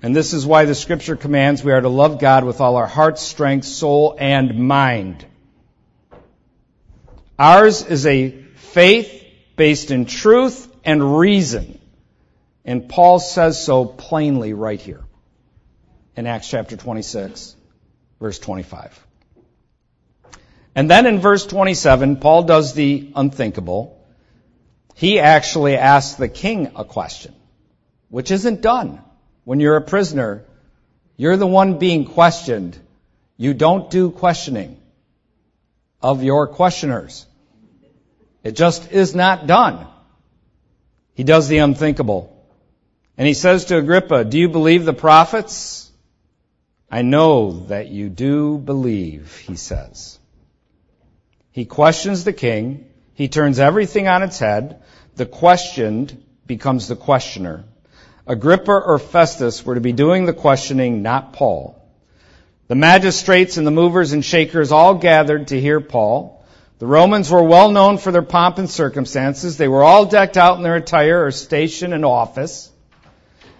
And 0.00 0.16
this 0.16 0.32
is 0.32 0.46
why 0.46 0.64
the 0.64 0.74
scripture 0.74 1.16
commands 1.16 1.62
we 1.62 1.72
are 1.72 1.80
to 1.80 1.88
love 1.88 2.20
God 2.20 2.44
with 2.44 2.60
all 2.60 2.76
our 2.76 2.86
heart, 2.86 3.18
strength, 3.18 3.66
soul, 3.66 4.16
and 4.18 4.58
mind. 4.58 5.26
Ours 7.38 7.84
is 7.84 8.06
a 8.06 8.30
faith 8.56 9.24
based 9.56 9.90
in 9.90 10.06
truth 10.06 10.72
and 10.84 11.18
reason. 11.18 11.78
And 12.64 12.88
Paul 12.88 13.18
says 13.18 13.62
so 13.62 13.84
plainly 13.84 14.54
right 14.54 14.80
here 14.80 15.04
in 16.16 16.26
Acts 16.26 16.48
chapter 16.48 16.76
26, 16.76 17.56
verse 18.20 18.38
25. 18.38 19.07
And 20.78 20.88
then 20.88 21.06
in 21.06 21.18
verse 21.18 21.44
27, 21.44 22.18
Paul 22.18 22.44
does 22.44 22.72
the 22.72 23.10
unthinkable. 23.16 24.00
He 24.94 25.18
actually 25.18 25.74
asks 25.76 26.14
the 26.14 26.28
king 26.28 26.70
a 26.76 26.84
question, 26.84 27.34
which 28.10 28.30
isn't 28.30 28.60
done 28.60 29.00
when 29.42 29.58
you're 29.58 29.74
a 29.74 29.82
prisoner, 29.82 30.44
you're 31.16 31.36
the 31.36 31.48
one 31.48 31.80
being 31.80 32.04
questioned. 32.04 32.78
You 33.36 33.54
don't 33.54 33.90
do 33.90 34.12
questioning 34.12 34.80
of 36.00 36.22
your 36.22 36.46
questioners. 36.46 37.26
It 38.44 38.52
just 38.52 38.92
is 38.92 39.16
not 39.16 39.48
done. 39.48 39.84
He 41.14 41.24
does 41.24 41.48
the 41.48 41.58
unthinkable. 41.58 42.22
And 43.16 43.26
he 43.26 43.34
says 43.34 43.64
to 43.64 43.78
Agrippa, 43.78 44.24
Do 44.26 44.38
you 44.38 44.48
believe 44.48 44.84
the 44.84 44.92
prophets? 44.92 45.90
I 46.88 47.02
know 47.02 47.66
that 47.66 47.88
you 47.88 48.08
do 48.08 48.58
believe, 48.58 49.36
he 49.38 49.56
says. 49.56 50.17
He 51.52 51.64
questions 51.64 52.24
the 52.24 52.32
king. 52.32 52.86
He 53.14 53.28
turns 53.28 53.58
everything 53.58 54.08
on 54.08 54.22
its 54.22 54.38
head. 54.38 54.82
The 55.16 55.26
questioned 55.26 56.22
becomes 56.46 56.88
the 56.88 56.96
questioner. 56.96 57.64
Agrippa 58.26 58.72
or 58.72 58.98
Festus 58.98 59.64
were 59.64 59.74
to 59.74 59.80
be 59.80 59.92
doing 59.92 60.26
the 60.26 60.32
questioning, 60.32 61.02
not 61.02 61.32
Paul. 61.32 61.82
The 62.68 62.74
magistrates 62.74 63.56
and 63.56 63.66
the 63.66 63.70
movers 63.70 64.12
and 64.12 64.24
shakers 64.24 64.70
all 64.70 64.94
gathered 64.94 65.48
to 65.48 65.60
hear 65.60 65.80
Paul. 65.80 66.44
The 66.78 66.86
Romans 66.86 67.30
were 67.30 67.42
well 67.42 67.70
known 67.70 67.98
for 67.98 68.12
their 68.12 68.22
pomp 68.22 68.58
and 68.58 68.70
circumstances. 68.70 69.56
They 69.56 69.66
were 69.66 69.82
all 69.82 70.04
decked 70.04 70.36
out 70.36 70.58
in 70.58 70.62
their 70.62 70.76
attire 70.76 71.24
or 71.24 71.30
station 71.30 71.92
and 71.92 72.04
office. 72.04 72.70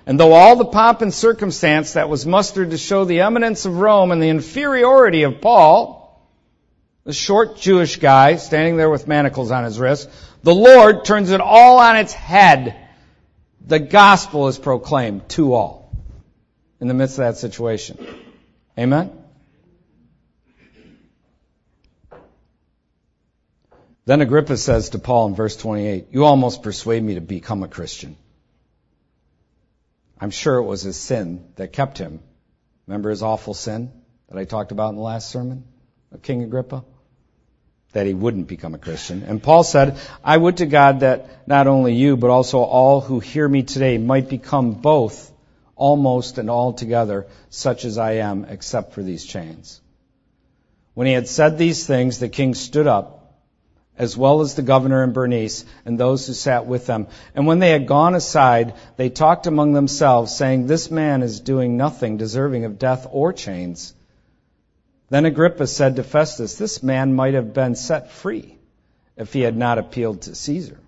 And 0.07 0.20
though 0.20 0.35
all 0.35 0.57
the 0.57 0.66
pomp 0.66 1.03
and 1.03 1.12
circumstance 1.12 1.94
that 1.94 2.09
was 2.09 2.27
mustered 2.27 2.70
to 2.70 2.79
show 2.79 3.05
the 3.05 3.22
eminence 3.22 3.64
of 3.64 3.79
Rome 3.79 4.12
and 4.12 4.22
the 4.22 4.29
inferiority 4.29 5.24
of 5.24 5.40
Paul, 5.40 5.98
the 7.09 7.14
short 7.14 7.57
Jewish 7.57 7.97
guy 7.97 8.37
standing 8.37 8.77
there 8.77 8.90
with 8.90 9.09
manacles 9.09 9.51
on 9.51 9.64
his 9.64 9.81
wrists, 9.81 10.14
the 10.42 10.55
Lord 10.55 11.07
turns 11.07 11.31
it 11.31 11.40
all 11.40 11.79
on 11.79 11.97
its 11.97 12.12
head 12.12 12.77
the 13.66 13.79
gospel 13.79 14.49
is 14.49 14.59
proclaimed 14.59 15.27
to 15.31 15.55
all 15.55 15.90
in 16.81 16.87
the 16.87 16.92
midst 16.92 17.14
of 17.14 17.25
that 17.25 17.38
situation. 17.38 17.97
Amen? 18.79 19.11
Then 24.05 24.21
Agrippa 24.21 24.59
says 24.59 24.90
to 24.90 24.99
Paul 24.99 25.29
in 25.29 25.35
verse 25.35 25.57
28, 25.57 26.09
You 26.11 26.27
almost 26.27 26.62
persuade 26.62 27.03
me 27.03 27.14
to 27.14 27.23
become 27.23 27.62
a 27.62 27.68
Christian. 27.68 28.18
I'm 30.21 30.31
sure 30.31 30.57
it 30.57 30.64
was 30.64 30.83
his 30.83 30.99
sin 30.99 31.47
that 31.57 31.73
kept 31.73 31.97
him. 31.97 32.21
Remember 32.87 33.09
his 33.09 33.23
awful 33.23 33.55
sin 33.55 33.92
that 34.29 34.37
I 34.37 34.44
talked 34.44 34.73
about 34.73 34.90
in 34.90 34.97
the 34.97 35.01
last 35.01 35.31
sermon 35.31 35.64
of 36.12 36.21
King 36.21 36.42
Agrippa? 36.42 36.85
That 37.92 38.07
he 38.07 38.14
wouldn't 38.14 38.48
become 38.48 38.74
a 38.74 38.79
Christian. 38.79 39.22
And 39.22 39.42
Paul 39.42 39.64
said, 39.64 39.98
I 40.22 40.37
would 40.37 40.59
to 40.59 40.66
God 40.66 41.01
that 41.01 41.48
not 41.48 41.66
only 41.66 41.94
you, 41.94 42.16
but 42.16 42.31
also 42.31 42.59
all 42.59 43.01
who 43.01 43.18
hear 43.18 43.48
me 43.48 43.62
today 43.62 43.96
might 43.96 44.29
become 44.29 44.72
both, 44.72 45.33
almost 45.74 46.38
and 46.38 46.51
altogether, 46.51 47.27
such 47.48 47.85
as 47.85 47.96
I 47.96 48.14
am, 48.14 48.44
except 48.44 48.92
for 48.92 49.03
these 49.03 49.24
chains. 49.24 49.81
When 50.92 51.07
he 51.07 51.14
had 51.14 51.29
said 51.29 51.57
these 51.57 51.87
things, 51.87 52.18
the 52.18 52.29
king 52.29 52.55
stood 52.55 52.87
up, 52.87 53.14
as 53.96 54.16
well 54.16 54.42
as 54.42 54.55
the 54.55 54.62
governor 54.62 55.03
and 55.03 55.14
Bernice, 55.14 55.64
and 55.87 55.98
those 55.98 56.27
who 56.27 56.35
sat 56.35 56.66
with 56.66 56.87
them. 56.87 57.07
And 57.35 57.46
when 57.46 57.59
they 57.59 57.70
had 57.70 57.87
gone 57.87 58.14
aside, 58.14 58.74
they 58.96 59.09
talked 59.09 59.46
among 59.46 59.72
themselves, 59.72 60.37
saying, 60.37 60.66
This 60.66 60.90
man 60.90 61.22
is 61.22 61.40
doing 61.40 61.77
nothing 61.77 62.16
deserving 62.16 62.64
of 62.64 62.79
death 62.79 63.07
or 63.11 63.33
chains. 63.33 63.94
Then 65.11 65.25
Agrippa 65.25 65.66
said 65.66 65.97
to 65.97 66.03
Festus, 66.03 66.57
This 66.57 66.83
man 66.83 67.14
might 67.14 67.35
have 67.35 67.55
been 67.55 67.75
set 67.75 68.11
free 68.11 68.59
if 69.16 69.33
he 69.33 69.40
had 69.40 69.57
not 69.57 69.79
appealed 69.79 70.23
to 70.23 70.35
Caesar. 70.35 70.79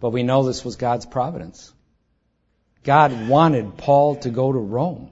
But 0.00 0.10
we 0.10 0.22
know 0.22 0.42
this 0.42 0.64
was 0.64 0.76
God's 0.76 1.06
providence. 1.06 1.72
God 2.82 3.28
wanted 3.28 3.76
Paul 3.76 4.16
to 4.16 4.30
go 4.30 4.50
to 4.50 4.58
Rome 4.58 5.10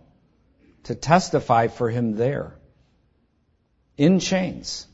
to 0.84 0.94
testify 0.94 1.68
for 1.68 1.90
him 1.90 2.16
there 2.16 2.54
in 3.96 4.20
chains. 4.20 4.86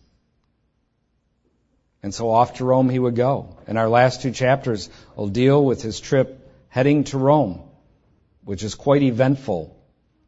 And 2.02 2.12
so 2.12 2.30
off 2.30 2.54
to 2.54 2.64
Rome 2.64 2.90
he 2.90 2.98
would 2.98 3.14
go. 3.14 3.56
And 3.66 3.78
our 3.78 3.88
last 3.88 4.20
two 4.20 4.32
chapters 4.32 4.90
will 5.16 5.28
deal 5.28 5.64
with 5.64 5.80
his 5.80 6.00
trip 6.00 6.50
heading 6.68 7.04
to 7.04 7.18
Rome, 7.18 7.62
which 8.42 8.62
is 8.62 8.74
quite 8.74 9.02
eventful 9.02 9.74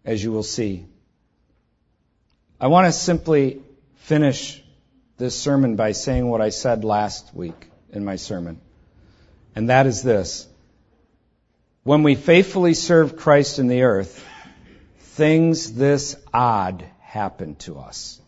as 0.07 0.23
you 0.23 0.31
will 0.31 0.45
see. 0.45 0.87
I 2.61 2.69
want 2.69 2.87
to 2.87 2.93
simply 2.93 3.61
finish 3.97 4.63
this 5.19 5.39
sermon 5.39 5.77
by 5.77 5.93
saying 5.93 6.27
what 6.29 6.41
I 6.41 6.51
said 6.51 6.85
last 6.85 7.35
week 7.35 7.69
in 7.91 8.05
my 8.05 8.17
sermon. 8.17 8.61
And 9.55 9.69
that 9.69 9.87
is 9.87 10.03
this. 10.03 10.47
When 11.83 12.03
we 12.03 12.15
faithfully 12.15 12.75
serve 12.75 13.17
Christ 13.17 13.59
in 13.59 13.67
the 13.67 13.83
earth, 13.83 14.25
things 14.99 15.73
this 15.73 16.17
odd 16.33 16.85
happen 17.01 17.57
to 17.57 17.79
us. 17.79 18.21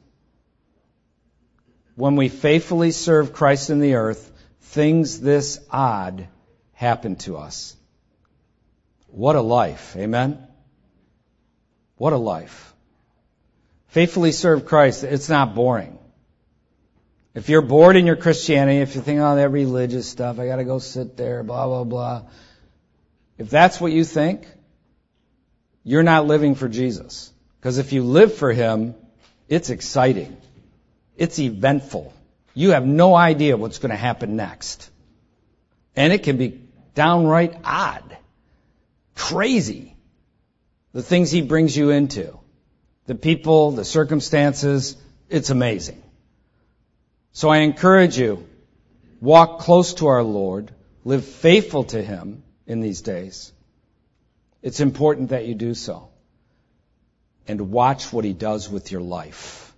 When 1.94 2.16
we 2.16 2.28
faithfully 2.28 2.90
serve 2.90 3.32
Christ 3.32 3.70
in 3.70 3.80
the 3.80 3.94
earth, 3.94 4.32
things 4.60 5.20
this 5.20 5.60
odd 5.70 6.28
happen 6.72 7.16
to 7.16 7.36
us. 7.36 7.76
What 9.08 9.36
a 9.36 9.40
life. 9.40 9.96
Amen? 9.96 10.47
What 11.98 12.12
a 12.12 12.16
life. 12.16 12.72
Faithfully 13.88 14.32
serve 14.32 14.66
Christ, 14.66 15.04
it's 15.04 15.28
not 15.28 15.54
boring. 15.54 15.98
If 17.34 17.48
you're 17.48 17.62
bored 17.62 17.96
in 17.96 18.06
your 18.06 18.16
Christianity, 18.16 18.78
if 18.78 18.94
you 18.94 19.00
think, 19.00 19.20
oh, 19.20 19.36
that 19.36 19.50
religious 19.50 20.08
stuff, 20.08 20.38
I 20.38 20.46
gotta 20.46 20.64
go 20.64 20.78
sit 20.78 21.16
there, 21.16 21.42
blah, 21.42 21.66
blah, 21.66 21.84
blah. 21.84 22.22
If 23.36 23.50
that's 23.50 23.80
what 23.80 23.92
you 23.92 24.04
think, 24.04 24.46
you're 25.84 26.02
not 26.02 26.26
living 26.26 26.54
for 26.54 26.68
Jesus. 26.68 27.32
Because 27.60 27.78
if 27.78 27.92
you 27.92 28.02
live 28.02 28.34
for 28.34 28.52
Him, 28.52 28.94
it's 29.48 29.70
exciting. 29.70 30.36
It's 31.16 31.38
eventful. 31.38 32.12
You 32.54 32.70
have 32.70 32.86
no 32.86 33.14
idea 33.14 33.56
what's 33.56 33.78
going 33.78 33.90
to 33.90 33.96
happen 33.96 34.36
next. 34.36 34.90
And 35.96 36.12
it 36.12 36.22
can 36.24 36.36
be 36.36 36.60
downright 36.94 37.54
odd, 37.64 38.16
crazy. 39.14 39.87
The 40.92 41.02
things 41.02 41.30
he 41.30 41.42
brings 41.42 41.76
you 41.76 41.90
into, 41.90 42.38
the 43.06 43.14
people, 43.14 43.72
the 43.72 43.84
circumstances, 43.84 44.96
it's 45.28 45.50
amazing. 45.50 46.02
So 47.32 47.50
I 47.50 47.58
encourage 47.58 48.18
you, 48.18 48.46
walk 49.20 49.60
close 49.60 49.94
to 49.94 50.06
our 50.06 50.22
Lord, 50.22 50.72
live 51.04 51.24
faithful 51.24 51.84
to 51.84 52.02
him 52.02 52.42
in 52.66 52.80
these 52.80 53.02
days. 53.02 53.52
It's 54.62 54.80
important 54.80 55.30
that 55.30 55.46
you 55.46 55.54
do 55.54 55.74
so. 55.74 56.08
And 57.46 57.70
watch 57.70 58.12
what 58.12 58.24
he 58.24 58.32
does 58.32 58.68
with 58.68 58.90
your 58.90 59.00
life. 59.00 59.72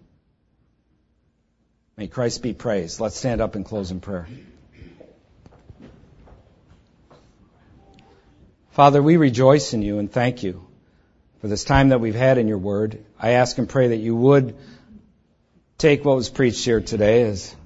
May 1.96 2.08
Christ 2.08 2.42
be 2.42 2.52
praised. 2.52 2.98
Let's 2.98 3.16
stand 3.16 3.40
up 3.40 3.54
and 3.54 3.64
close 3.64 3.90
in 3.90 4.00
prayer. 4.00 4.26
Father, 8.70 9.02
we 9.02 9.16
rejoice 9.16 9.74
in 9.74 9.82
you 9.82 9.98
and 9.98 10.10
thank 10.10 10.42
you 10.42 10.69
for 11.40 11.48
this 11.48 11.64
time 11.64 11.88
that 11.88 12.00
we've 12.00 12.14
had 12.14 12.38
in 12.38 12.48
your 12.48 12.58
word. 12.58 13.04
I 13.18 13.30
ask 13.30 13.56
and 13.58 13.68
pray 13.68 13.88
that 13.88 13.96
you 13.96 14.14
would 14.14 14.56
take 15.78 16.04
what 16.04 16.16
was 16.16 16.28
preached 16.28 16.64
here 16.64 16.80
today 16.80 17.22
as 17.22 17.56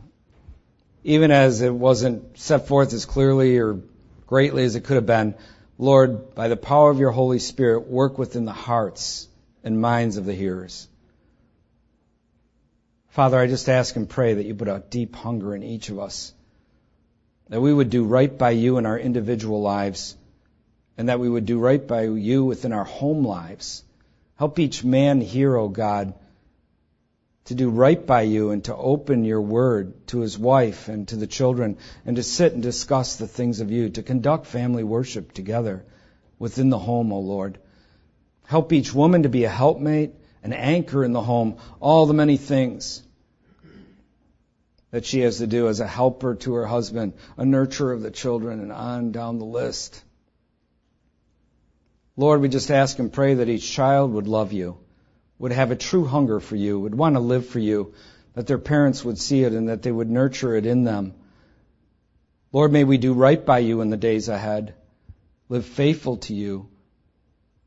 even 1.03 1.31
as 1.31 1.61
it 1.61 1.75
wasn't 1.75 2.39
set 2.39 2.67
forth 2.67 2.93
as 2.95 3.05
clearly 3.05 3.59
or 3.59 3.81
greatly 4.27 4.65
as 4.65 4.75
it 4.75 4.85
could 4.85 4.95
have 4.95 5.07
been, 5.07 5.35
Lord, 5.77 6.35
by 6.35 6.49
the 6.49 6.57
power 6.57 6.91
of 6.91 6.99
your 6.99 7.11
Holy 7.11 7.39
Spirit, 7.39 7.89
work 7.89 8.17
within 8.17 8.45
the 8.45 8.53
hearts 8.53 9.29
and 9.63 9.81
minds 9.81 10.17
of 10.17 10.25
the 10.25 10.33
hearers. 10.33 10.89
Father, 13.11 13.39
I 13.39 13.47
just 13.47 13.69
ask 13.69 13.95
and 13.97 14.09
pray 14.09 14.35
that 14.35 14.47
you 14.47 14.55
put 14.55 14.69
a 14.69 14.83
deep 14.89 15.15
hunger 15.15 15.55
in 15.55 15.63
each 15.63 15.89
of 15.89 15.99
us, 15.99 16.33
that 17.49 17.61
we 17.61 17.73
would 17.73 17.91
do 17.91 18.05
right 18.05 18.37
by 18.37 18.51
you 18.51 18.79
in 18.79 18.87
our 18.87 18.99
individual 18.99 19.61
lives, 19.61 20.17
and 20.97 21.09
that 21.09 21.21
we 21.21 21.29
would 21.29 21.47
do 21.47 21.59
right 21.59 21.87
by 21.87 22.03
you 22.03 22.45
within 22.45 22.73
our 22.73 22.85
home 22.85 23.25
lives. 23.25 23.85
Help 24.37 24.59
each 24.59 24.85
man 24.85 25.21
here, 25.21 25.57
O 25.57 25.65
oh 25.65 25.69
God, 25.69 26.15
to 27.47 27.55
do 27.55 27.69
right 27.69 28.05
by 28.07 28.23
you 28.23 28.51
and 28.51 28.65
to 28.65 28.75
open 28.75 29.25
your 29.25 29.41
word 29.41 30.07
to 30.09 30.21
his 30.21 30.39
wife 30.39 30.89
and 30.89 31.07
to 31.09 31.17
the 31.17 31.27
children 31.27 31.77
and 32.07 32.17
to 32.17 32.23
sit 32.23 32.53
and 32.53 32.63
discuss 32.63 33.17
the 33.17 33.27
things 33.27 33.61
of 33.61 33.71
you, 33.71 33.91
to 33.91 34.03
conduct 34.03 34.47
family 34.47 34.83
worship 34.83 35.33
together 35.33 35.85
within 36.39 36.71
the 36.71 36.79
home, 36.79 37.13
O 37.13 37.21
Lord. 37.21 37.59
Help 38.47 38.73
each 38.73 38.95
woman 38.95 39.23
to 39.23 39.29
be 39.29 39.45
a 39.45 39.49
helpmate, 39.49 40.15
an 40.43 40.53
anchor 40.53 41.05
in 41.05 41.13
the 41.13 41.23
home, 41.23 41.57
all 41.81 42.07
the 42.07 42.15
many 42.15 42.37
things 42.37 43.03
that 44.91 45.05
she 45.05 45.21
has 45.21 45.39
to 45.39 45.47
do 45.47 45.69
as 45.69 45.81
a 45.81 45.87
helper 45.87 46.37
to 46.37 46.55
her 46.55 46.67
husband, 46.67 47.15
a 47.37 47.43
nurturer 47.43 47.93
of 47.93 48.03
the 48.03 48.11
children, 48.11 48.61
and 48.61 48.71
on 48.71 49.11
down 49.11 49.39
the 49.39 49.45
list. 49.45 50.05
Lord, 52.17 52.41
we 52.41 52.49
just 52.49 52.71
ask 52.71 52.99
and 52.99 53.13
pray 53.13 53.35
that 53.35 53.49
each 53.49 53.71
child 53.71 54.13
would 54.13 54.29
love 54.29 54.53
you 54.53 54.79
would 55.39 55.53
have 55.53 55.71
a 55.71 55.77
true 55.77 56.05
hunger 56.05 56.41
for 56.41 56.57
you, 56.57 56.79
would 56.81 56.95
want 56.95 57.17
to 57.17 57.21
live 57.21 57.47
for 57.47 57.59
you, 57.59 57.93
that 58.35 58.47
their 58.47 58.59
parents 58.59 59.05
would 59.05 59.19
see 59.19 59.43
it 59.43 59.53
and 59.53 59.69
that 59.69 59.83
they 59.83 59.93
would 59.93 60.11
nurture 60.11 60.57
it 60.57 60.67
in 60.67 60.85
them. 60.85 61.15
Lord, 62.53 62.73
may 62.73 62.85
we 62.85 62.99
do 62.99 63.13
right 63.13 63.45
by 63.45 63.59
you 63.59 63.81
in 63.81 63.91
the 63.91 63.97
days 63.97 64.29
ahead, 64.29 64.75
live 65.49 65.67
faithful 65.67 66.19
to 66.19 66.35
you. 66.35 66.69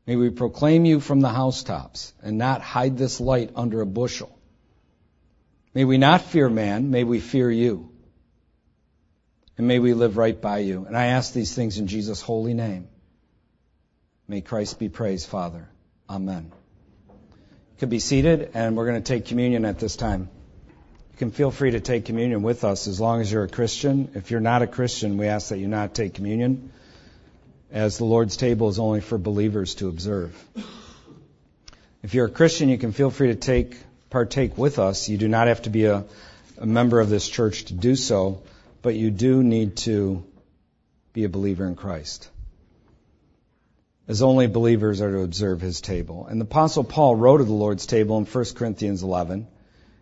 May 0.06 0.16
we 0.16 0.30
proclaim 0.30 0.86
you 0.86 1.00
from 1.00 1.20
the 1.20 1.28
housetops 1.28 2.14
and 2.22 2.38
not 2.38 2.62
hide 2.62 2.96
this 2.96 3.20
light 3.20 3.50
under 3.54 3.82
a 3.82 3.86
bushel. 3.86 4.36
May 5.74 5.84
we 5.84 5.98
not 5.98 6.22
fear 6.22 6.48
man, 6.48 6.90
may 6.90 7.04
we 7.04 7.20
fear 7.20 7.50
you. 7.50 7.92
And 9.58 9.68
may 9.68 9.78
we 9.78 9.92
live 9.92 10.16
right 10.16 10.40
by 10.40 10.58
you. 10.58 10.86
And 10.86 10.96
I 10.96 11.06
ask 11.06 11.32
these 11.32 11.54
things 11.54 11.78
in 11.78 11.86
Jesus' 11.86 12.22
holy 12.22 12.54
name. 12.54 12.88
May 14.28 14.42
Christ 14.42 14.78
be 14.78 14.88
praised, 14.88 15.28
Father. 15.28 15.68
Amen 16.08 16.52
could 17.78 17.90
be 17.90 18.00
seated, 18.00 18.50
and 18.54 18.76
we're 18.76 18.86
going 18.86 19.00
to 19.02 19.12
take 19.12 19.26
communion 19.26 19.64
at 19.64 19.78
this 19.78 19.94
time. 19.94 20.28
You 21.12 21.18
can 21.18 21.30
feel 21.30 21.50
free 21.50 21.70
to 21.72 21.80
take 21.80 22.04
communion 22.04 22.42
with 22.42 22.64
us 22.64 22.88
as 22.88 23.00
long 23.00 23.20
as 23.20 23.30
you're 23.30 23.44
a 23.44 23.48
Christian. 23.48 24.10
If 24.14 24.30
you're 24.30 24.40
not 24.40 24.62
a 24.62 24.66
Christian, 24.66 25.16
we 25.16 25.28
ask 25.28 25.50
that 25.50 25.58
you 25.58 25.68
not 25.68 25.94
take 25.94 26.14
communion, 26.14 26.72
as 27.70 27.98
the 27.98 28.04
Lord's 28.04 28.36
table 28.36 28.68
is 28.68 28.78
only 28.78 29.00
for 29.00 29.16
believers 29.16 29.76
to 29.76 29.88
observe. 29.88 30.36
If 32.02 32.14
you're 32.14 32.26
a 32.26 32.30
Christian, 32.30 32.68
you 32.68 32.78
can 32.78 32.92
feel 32.92 33.10
free 33.10 33.28
to 33.28 33.36
take 33.36 33.76
partake 34.10 34.58
with 34.58 34.78
us. 34.78 35.08
You 35.08 35.18
do 35.18 35.28
not 35.28 35.46
have 35.46 35.62
to 35.62 35.70
be 35.70 35.84
a, 35.84 36.04
a 36.56 36.66
member 36.66 36.98
of 36.98 37.08
this 37.10 37.28
church 37.28 37.66
to 37.66 37.74
do 37.74 37.94
so, 37.94 38.42
but 38.82 38.94
you 38.94 39.10
do 39.10 39.42
need 39.44 39.76
to 39.78 40.24
be 41.12 41.24
a 41.24 41.28
believer 41.28 41.66
in 41.66 41.76
Christ 41.76 42.28
as 44.08 44.22
only 44.22 44.46
believers 44.46 45.02
are 45.02 45.12
to 45.12 45.20
observe 45.20 45.60
his 45.60 45.82
table. 45.82 46.26
And 46.26 46.40
the 46.40 46.46
apostle 46.46 46.82
Paul 46.82 47.14
wrote 47.14 47.42
of 47.42 47.46
the 47.46 47.52
Lord's 47.52 47.84
table 47.84 48.16
in 48.16 48.24
1 48.24 48.44
Corinthians 48.54 49.02
11, 49.02 49.46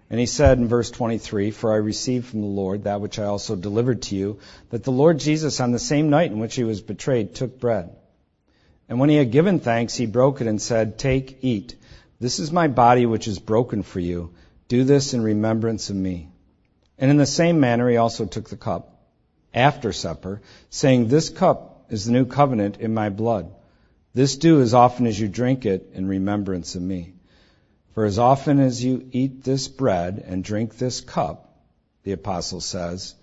and 0.08 0.20
he 0.20 0.26
said 0.26 0.58
in 0.58 0.68
verse 0.68 0.92
23, 0.92 1.50
For 1.50 1.72
I 1.72 1.76
received 1.76 2.26
from 2.26 2.40
the 2.40 2.46
Lord 2.46 2.84
that 2.84 3.00
which 3.00 3.18
I 3.18 3.24
also 3.24 3.56
delivered 3.56 4.02
to 4.02 4.14
you, 4.14 4.38
that 4.70 4.84
the 4.84 4.92
Lord 4.92 5.18
Jesus 5.18 5.58
on 5.58 5.72
the 5.72 5.80
same 5.80 6.08
night 6.08 6.30
in 6.30 6.38
which 6.38 6.54
he 6.54 6.62
was 6.62 6.80
betrayed 6.80 7.34
took 7.34 7.58
bread. 7.58 7.90
And 8.88 9.00
when 9.00 9.08
he 9.08 9.16
had 9.16 9.32
given 9.32 9.58
thanks, 9.58 9.96
he 9.96 10.06
broke 10.06 10.40
it 10.40 10.46
and 10.46 10.62
said, 10.62 10.96
Take, 10.96 11.38
eat. 11.42 11.74
This 12.20 12.38
is 12.38 12.52
my 12.52 12.68
body 12.68 13.04
which 13.04 13.26
is 13.26 13.40
broken 13.40 13.82
for 13.82 13.98
you. 13.98 14.34
Do 14.68 14.84
this 14.84 15.12
in 15.12 15.22
remembrance 15.22 15.90
of 15.90 15.96
me. 15.96 16.28
And 16.96 17.10
in 17.10 17.16
the 17.16 17.26
same 17.26 17.58
manner 17.58 17.90
he 17.90 17.96
also 17.96 18.24
took 18.24 18.48
the 18.48 18.56
cup 18.56 19.02
after 19.52 19.92
supper, 19.92 20.40
saying, 20.70 21.08
This 21.08 21.28
cup 21.28 21.86
is 21.90 22.04
the 22.04 22.12
new 22.12 22.26
covenant 22.26 22.76
in 22.78 22.94
my 22.94 23.08
blood. 23.08 23.50
This 24.16 24.38
do 24.38 24.62
as 24.62 24.72
often 24.72 25.06
as 25.06 25.20
you 25.20 25.28
drink 25.28 25.66
it 25.66 25.90
in 25.92 26.08
remembrance 26.08 26.74
of 26.74 26.80
me. 26.80 27.12
For 27.92 28.06
as 28.06 28.18
often 28.18 28.60
as 28.60 28.82
you 28.82 29.06
eat 29.12 29.44
this 29.44 29.68
bread 29.68 30.24
and 30.26 30.42
drink 30.42 30.78
this 30.78 31.02
cup, 31.02 31.54
the 32.02 32.12
apostle 32.12 32.62
says, 32.62 33.14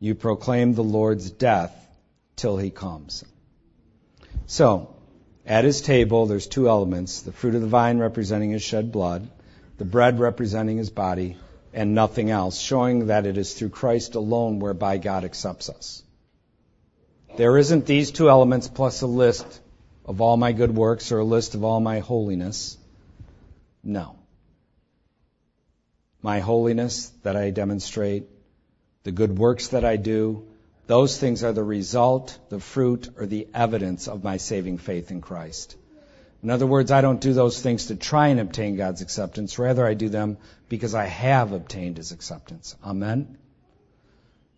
you 0.00 0.16
proclaim 0.16 0.74
the 0.74 0.82
Lord's 0.82 1.30
death 1.30 1.72
till 2.34 2.56
he 2.56 2.70
comes. 2.70 3.22
So, 4.46 4.96
at 5.46 5.64
his 5.64 5.80
table, 5.80 6.26
there's 6.26 6.48
two 6.48 6.68
elements 6.68 7.22
the 7.22 7.30
fruit 7.30 7.54
of 7.54 7.60
the 7.60 7.68
vine 7.68 7.98
representing 7.98 8.50
his 8.50 8.62
shed 8.62 8.90
blood, 8.90 9.30
the 9.78 9.84
bread 9.84 10.18
representing 10.18 10.76
his 10.76 10.90
body, 10.90 11.36
and 11.72 11.94
nothing 11.94 12.30
else, 12.30 12.58
showing 12.58 13.06
that 13.06 13.26
it 13.26 13.38
is 13.38 13.54
through 13.54 13.68
Christ 13.68 14.16
alone 14.16 14.58
whereby 14.58 14.98
God 14.98 15.22
accepts 15.22 15.68
us. 15.68 16.02
There 17.36 17.56
isn't 17.58 17.86
these 17.86 18.10
two 18.10 18.28
elements 18.28 18.66
plus 18.66 19.02
a 19.02 19.06
list 19.06 19.60
of 20.04 20.20
all 20.20 20.36
my 20.36 20.52
good 20.52 20.74
works 20.74 21.12
or 21.12 21.18
a 21.18 21.24
list 21.24 21.54
of 21.54 21.64
all 21.64 21.80
my 21.80 22.00
holiness. 22.00 22.76
No. 23.82 24.16
My 26.22 26.40
holiness 26.40 27.08
that 27.22 27.36
I 27.36 27.50
demonstrate, 27.50 28.28
the 29.04 29.12
good 29.12 29.36
works 29.36 29.68
that 29.68 29.84
I 29.84 29.96
do, 29.96 30.46
those 30.86 31.18
things 31.18 31.44
are 31.44 31.52
the 31.52 31.64
result, 31.64 32.38
the 32.48 32.60
fruit, 32.60 33.08
or 33.16 33.26
the 33.26 33.48
evidence 33.54 34.08
of 34.08 34.24
my 34.24 34.36
saving 34.36 34.78
faith 34.78 35.10
in 35.10 35.20
Christ. 35.20 35.76
In 36.42 36.50
other 36.50 36.66
words, 36.66 36.90
I 36.90 37.00
don't 37.00 37.20
do 37.20 37.32
those 37.32 37.60
things 37.60 37.86
to 37.86 37.94
try 37.94 38.28
and 38.28 38.40
obtain 38.40 38.76
God's 38.76 39.00
acceptance. 39.00 39.58
Rather, 39.58 39.86
I 39.86 39.94
do 39.94 40.08
them 40.08 40.38
because 40.68 40.94
I 40.94 41.04
have 41.04 41.52
obtained 41.52 41.98
His 41.98 42.10
acceptance. 42.10 42.74
Amen? 42.84 43.38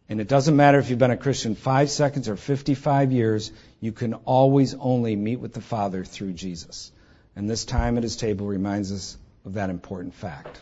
And 0.09 0.21
it 0.21 0.29
doesn't 0.29 0.55
matter 0.55 0.79
if 0.79 0.91
you've 0.91 0.99
been 0.99 1.11
a 1.11 1.17
Christian 1.17 1.55
five 1.55 1.89
seconds 1.91 2.29
or 2.29 2.37
55 2.37 3.13
years, 3.13 3.53
you 3.81 3.93
can 3.93 4.15
always 4.15 4.75
only 4.75 5.17
meet 5.17 5.41
with 5.41 5.55
the 5.55 5.63
Father 5.63 6.05
through 6.05 6.35
Jesus. 6.35 6.93
And 7.37 7.49
this 7.49 7.65
time 7.65 7.97
at 7.97 8.03
his 8.03 8.17
table 8.17 8.47
reminds 8.47 8.93
us 8.93 9.17
of 9.45 9.55
that 9.55 9.71
important 9.71 10.15
fact. 10.15 10.61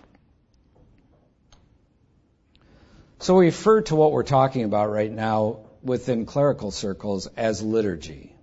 So 3.18 3.36
we 3.36 3.46
refer 3.46 3.82
to 3.82 3.96
what 3.96 4.12
we're 4.12 4.22
talking 4.24 4.64
about 4.64 4.90
right 4.90 5.10
now 5.10 5.60
within 5.82 6.26
clerical 6.26 6.70
circles 6.70 7.26
as 7.36 7.62
liturgy. 7.62 8.34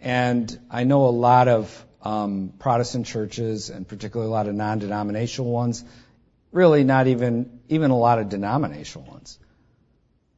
And 0.00 0.58
I 0.70 0.84
know 0.84 1.06
a 1.06 1.10
lot 1.10 1.48
of 1.48 1.86
um, 2.02 2.52
Protestant 2.58 3.06
churches, 3.06 3.70
and 3.70 3.86
particularly 3.86 4.28
a 4.28 4.32
lot 4.32 4.48
of 4.48 4.54
non-denominational 4.54 5.50
ones, 5.50 5.84
really 6.52 6.84
not 6.84 7.06
even 7.06 7.60
even 7.68 7.90
a 7.90 7.96
lot 7.96 8.18
of 8.18 8.28
denominational 8.28 9.06
ones, 9.06 9.38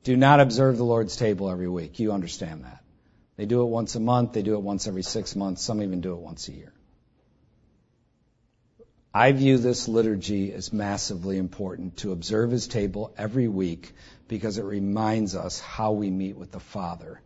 do 0.04 0.16
not 0.16 0.40
observe 0.40 0.76
the 0.76 0.84
Lord's 0.84 1.16
table 1.16 1.48
every 1.50 1.68
week. 1.68 1.98
You 1.98 2.12
understand 2.12 2.64
that. 2.64 2.82
They 3.36 3.46
do 3.46 3.62
it 3.62 3.66
once 3.66 3.94
a 3.94 4.00
month, 4.00 4.32
they 4.32 4.42
do 4.42 4.54
it 4.54 4.62
once 4.62 4.86
every 4.86 5.02
six 5.02 5.34
months, 5.34 5.62
some 5.62 5.82
even 5.82 6.00
do 6.00 6.12
it 6.12 6.20
once 6.20 6.48
a 6.48 6.52
year. 6.52 6.72
I 9.14 9.32
view 9.32 9.58
this 9.58 9.88
liturgy 9.88 10.52
as 10.52 10.72
massively 10.72 11.36
important 11.36 11.98
to 11.98 12.12
observe 12.12 12.50
his 12.50 12.66
table 12.66 13.12
every 13.16 13.46
week 13.46 13.92
because 14.26 14.58
it 14.58 14.64
reminds 14.64 15.36
us 15.36 15.60
how 15.60 15.92
we 15.92 16.10
meet 16.10 16.36
with 16.36 16.50
the 16.50 16.60
Father. 16.60 17.20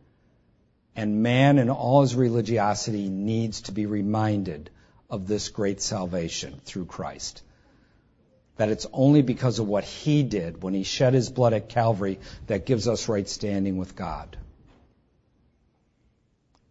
And 0.97 1.23
man 1.23 1.59
in 1.59 1.71
all 1.71 2.03
his 2.03 2.15
religiosity 2.15 3.09
needs 3.09 3.63
to 3.63 3.73
be 3.73 3.87
reminded 3.87 4.71
of 5.09 5.27
this 5.27 5.49
great 5.49 5.81
salvation 5.81 6.61
through 6.65 6.87
Christ 6.87 7.43
that 8.57 8.71
it's 8.71 8.87
only 8.93 9.23
because 9.23 9.59
of 9.59 9.69
what 9.69 9.85
he 9.85 10.23
did 10.23 10.63
when 10.63 10.75
he 10.75 10.83
shed 10.83 11.15
his 11.15 11.31
blood 11.31 11.53
at 11.53 11.69
Calvary 11.69 12.19
that 12.47 12.67
gives 12.67 12.89
us 12.89 13.09
right 13.09 13.29
standing 13.29 13.77
with 13.77 13.97
God. 13.97 14.37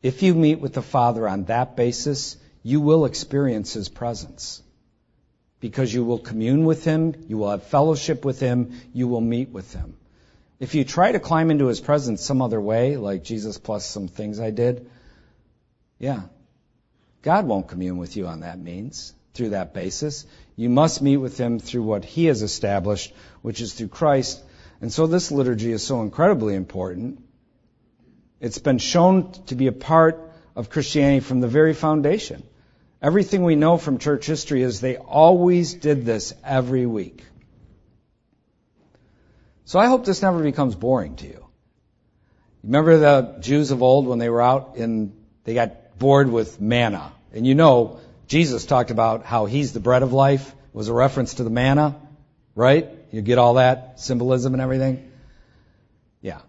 If 0.05 0.21
you 0.21 0.35
meet 0.35 0.59
with 0.59 0.73
the 0.73 0.83
Father 0.83 1.27
on 1.27 1.45
that 1.45 1.75
basis, 1.75 2.37
you 2.61 2.79
will 2.79 3.05
experience 3.05 3.73
His 3.73 3.89
presence. 3.89 4.61
Because 5.59 5.91
you 5.91 6.03
will 6.03 6.19
commune 6.19 6.63
with 6.63 6.83
Him, 6.83 7.25
you 7.27 7.39
will 7.39 7.49
have 7.49 7.63
fellowship 7.63 8.23
with 8.23 8.39
Him, 8.39 8.79
you 8.93 9.07
will 9.07 9.19
meet 9.19 9.49
with 9.49 9.73
Him. 9.73 9.97
If 10.59 10.75
you 10.75 10.83
try 10.83 11.11
to 11.11 11.19
climb 11.19 11.49
into 11.49 11.65
His 11.65 11.81
presence 11.81 12.21
some 12.21 12.43
other 12.43 12.61
way, 12.61 12.97
like 12.97 13.23
Jesus 13.23 13.57
plus 13.57 13.83
some 13.83 14.07
things 14.07 14.39
I 14.39 14.51
did, 14.51 14.87
yeah, 15.97 16.21
God 17.23 17.47
won't 17.47 17.67
commune 17.67 17.97
with 17.97 18.15
you 18.15 18.27
on 18.27 18.41
that 18.41 18.59
means, 18.59 19.11
through 19.33 19.49
that 19.49 19.73
basis. 19.73 20.27
You 20.55 20.69
must 20.69 21.01
meet 21.01 21.17
with 21.17 21.37
Him 21.37 21.59
through 21.59 21.83
what 21.83 22.05
He 22.05 22.25
has 22.25 22.41
established, 22.41 23.13
which 23.41 23.61
is 23.61 23.73
through 23.73 23.89
Christ. 23.89 24.41
And 24.81 24.91
so 24.91 25.07
this 25.07 25.31
liturgy 25.31 25.71
is 25.71 25.83
so 25.83 26.01
incredibly 26.01 26.55
important 26.55 27.21
it's 28.39 28.59
been 28.59 28.77
shown 28.77 29.31
to 29.47 29.55
be 29.55 29.67
a 29.67 29.71
part 29.71 30.31
of 30.55 30.69
Christianity 30.69 31.21
from 31.21 31.39
the 31.39 31.47
very 31.47 31.73
foundation. 31.73 32.43
Everything 33.01 33.43
we 33.43 33.55
know 33.55 33.77
from 33.77 33.97
church 33.97 34.25
history 34.25 34.61
is 34.61 34.81
they 34.81 34.97
always 34.97 35.73
did 35.73 36.05
this 36.05 36.33
every 36.43 36.85
week. 36.85 37.23
So 39.65 39.79
I 39.79 39.87
hope 39.87 40.05
this 40.05 40.21
never 40.21 40.43
becomes 40.43 40.75
boring 40.75 41.15
to 41.17 41.27
you. 41.27 41.45
Remember 42.63 42.97
the 42.97 43.37
Jews 43.39 43.71
of 43.71 43.81
old 43.81 44.07
when 44.07 44.19
they 44.19 44.29
were 44.29 44.41
out 44.41 44.75
and 44.75 45.15
they 45.43 45.53
got 45.53 45.97
bored 45.97 46.29
with 46.29 46.59
manna. 46.59 47.11
And 47.33 47.45
you 47.47 47.55
know, 47.55 47.99
Jesus 48.27 48.65
talked 48.65 48.91
about 48.91 49.25
how 49.25 49.45
he's 49.45 49.73
the 49.73 49.79
bread 49.79 50.03
of 50.03 50.13
life. 50.13 50.49
It 50.49 50.77
was 50.77 50.87
a 50.87 50.93
reference 50.93 51.35
to 51.35 51.43
the 51.43 51.49
manna, 51.49 51.95
right? 52.55 52.89
You 53.11 53.21
get 53.21 53.37
all 53.37 53.55
that 53.55 53.99
symbolism 53.99 54.53
and 54.53 54.61
everything? 54.61 55.11
Yeah. 56.21 56.39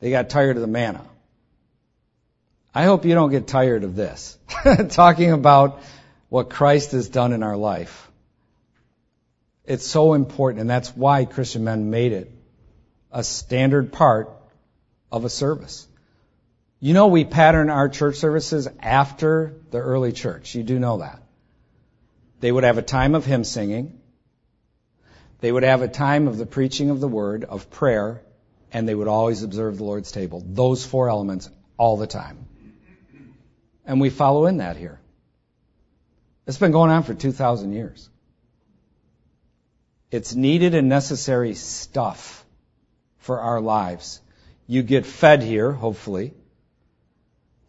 They 0.00 0.10
got 0.10 0.28
tired 0.28 0.56
of 0.56 0.60
the 0.60 0.68
manna. 0.68 1.02
I 2.74 2.84
hope 2.84 3.04
you 3.04 3.14
don't 3.14 3.30
get 3.30 3.46
tired 3.46 3.84
of 3.84 3.94
this. 3.96 4.36
Talking 4.90 5.30
about 5.30 5.80
what 6.28 6.50
Christ 6.50 6.92
has 6.92 7.08
done 7.08 7.32
in 7.32 7.42
our 7.42 7.56
life. 7.56 8.10
It's 9.64 9.86
so 9.86 10.12
important, 10.12 10.60
and 10.60 10.68
that's 10.68 10.94
why 10.94 11.24
Christian 11.24 11.64
men 11.64 11.90
made 11.90 12.12
it 12.12 12.30
a 13.10 13.24
standard 13.24 13.92
part 13.92 14.28
of 15.10 15.24
a 15.24 15.30
service. 15.30 15.86
You 16.84 16.92
know, 16.92 17.06
we 17.06 17.24
pattern 17.24 17.70
our 17.70 17.88
church 17.88 18.16
services 18.16 18.68
after 18.78 19.54
the 19.70 19.78
early 19.78 20.12
church. 20.12 20.54
You 20.54 20.62
do 20.62 20.78
know 20.78 20.98
that. 20.98 21.22
They 22.40 22.52
would 22.52 22.64
have 22.64 22.76
a 22.76 22.82
time 22.82 23.14
of 23.14 23.24
hymn 23.24 23.44
singing. 23.44 23.98
They 25.40 25.50
would 25.50 25.62
have 25.62 25.80
a 25.80 25.88
time 25.88 26.28
of 26.28 26.36
the 26.36 26.44
preaching 26.44 26.90
of 26.90 27.00
the 27.00 27.08
word, 27.08 27.44
of 27.44 27.70
prayer, 27.70 28.20
and 28.70 28.86
they 28.86 28.94
would 28.94 29.08
always 29.08 29.42
observe 29.42 29.78
the 29.78 29.84
Lord's 29.84 30.12
table. 30.12 30.44
Those 30.46 30.84
four 30.84 31.08
elements 31.08 31.48
all 31.78 31.96
the 31.96 32.06
time. 32.06 32.44
And 33.86 33.98
we 33.98 34.10
follow 34.10 34.44
in 34.44 34.58
that 34.58 34.76
here. 34.76 35.00
It's 36.46 36.58
been 36.58 36.72
going 36.72 36.90
on 36.90 37.02
for 37.02 37.14
2,000 37.14 37.72
years. 37.72 38.10
It's 40.10 40.34
needed 40.34 40.74
and 40.74 40.90
necessary 40.90 41.54
stuff 41.54 42.44
for 43.20 43.40
our 43.40 43.62
lives. 43.62 44.20
You 44.66 44.82
get 44.82 45.06
fed 45.06 45.42
here, 45.42 45.72
hopefully, 45.72 46.34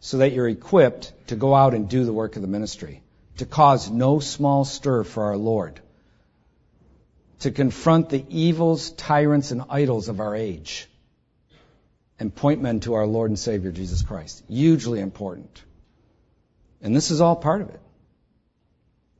so 0.06 0.18
that 0.18 0.32
you're 0.32 0.48
equipped 0.48 1.12
to 1.26 1.34
go 1.34 1.52
out 1.52 1.74
and 1.74 1.88
do 1.88 2.04
the 2.04 2.12
work 2.12 2.36
of 2.36 2.42
the 2.42 2.46
ministry, 2.46 3.02
to 3.38 3.44
cause 3.44 3.90
no 3.90 4.20
small 4.20 4.64
stir 4.64 5.02
for 5.02 5.24
our 5.24 5.36
Lord, 5.36 5.80
to 7.40 7.50
confront 7.50 8.08
the 8.10 8.24
evils, 8.28 8.90
tyrants, 8.92 9.50
and 9.50 9.64
idols 9.68 10.08
of 10.08 10.20
our 10.20 10.36
age, 10.36 10.86
and 12.20 12.32
point 12.32 12.62
men 12.62 12.78
to 12.80 12.94
our 12.94 13.04
Lord 13.04 13.32
and 13.32 13.38
Savior 13.38 13.72
Jesus 13.72 14.02
Christ. 14.02 14.44
Hugely 14.48 15.00
important. 15.00 15.64
And 16.80 16.94
this 16.94 17.10
is 17.10 17.20
all 17.20 17.34
part 17.34 17.62
of 17.62 17.70
it. 17.70 17.80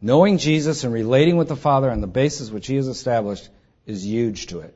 Knowing 0.00 0.38
Jesus 0.38 0.84
and 0.84 0.94
relating 0.94 1.36
with 1.36 1.48
the 1.48 1.56
Father 1.56 1.90
on 1.90 2.00
the 2.00 2.06
basis 2.06 2.48
which 2.48 2.68
He 2.68 2.76
has 2.76 2.86
established 2.86 3.48
is 3.86 4.06
huge 4.06 4.46
to 4.46 4.60
it. 4.60 4.72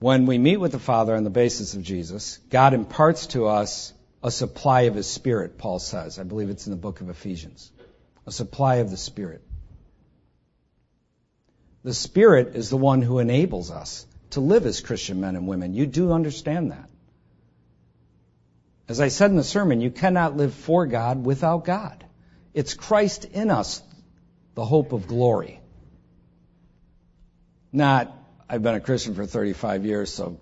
When 0.00 0.24
we 0.24 0.38
meet 0.38 0.56
with 0.56 0.72
the 0.72 0.78
Father 0.78 1.14
on 1.14 1.24
the 1.24 1.30
basis 1.30 1.74
of 1.74 1.82
Jesus, 1.82 2.38
God 2.48 2.72
imparts 2.72 3.26
to 3.28 3.46
us 3.46 3.92
a 4.22 4.30
supply 4.30 4.82
of 4.82 4.94
His 4.94 5.06
Spirit, 5.06 5.58
Paul 5.58 5.78
says. 5.78 6.18
I 6.18 6.22
believe 6.22 6.48
it's 6.48 6.66
in 6.66 6.70
the 6.70 6.78
book 6.78 7.02
of 7.02 7.10
Ephesians. 7.10 7.70
A 8.26 8.32
supply 8.32 8.76
of 8.76 8.90
the 8.90 8.96
Spirit. 8.96 9.42
The 11.84 11.92
Spirit 11.92 12.56
is 12.56 12.70
the 12.70 12.78
one 12.78 13.02
who 13.02 13.18
enables 13.18 13.70
us 13.70 14.06
to 14.30 14.40
live 14.40 14.64
as 14.64 14.80
Christian 14.80 15.20
men 15.20 15.36
and 15.36 15.46
women. 15.46 15.74
You 15.74 15.86
do 15.86 16.12
understand 16.12 16.70
that. 16.72 16.88
As 18.88 19.00
I 19.00 19.08
said 19.08 19.30
in 19.30 19.36
the 19.36 19.44
sermon, 19.44 19.82
you 19.82 19.90
cannot 19.90 20.36
live 20.36 20.54
for 20.54 20.86
God 20.86 21.24
without 21.24 21.66
God. 21.66 22.04
It's 22.54 22.72
Christ 22.72 23.26
in 23.26 23.50
us, 23.50 23.82
the 24.54 24.64
hope 24.64 24.92
of 24.92 25.06
glory. 25.06 25.60
Not, 27.72 28.16
I've 28.52 28.64
been 28.64 28.74
a 28.74 28.80
Christian 28.80 29.14
for 29.14 29.26
35 29.26 29.86
years, 29.86 30.12
so 30.12 30.40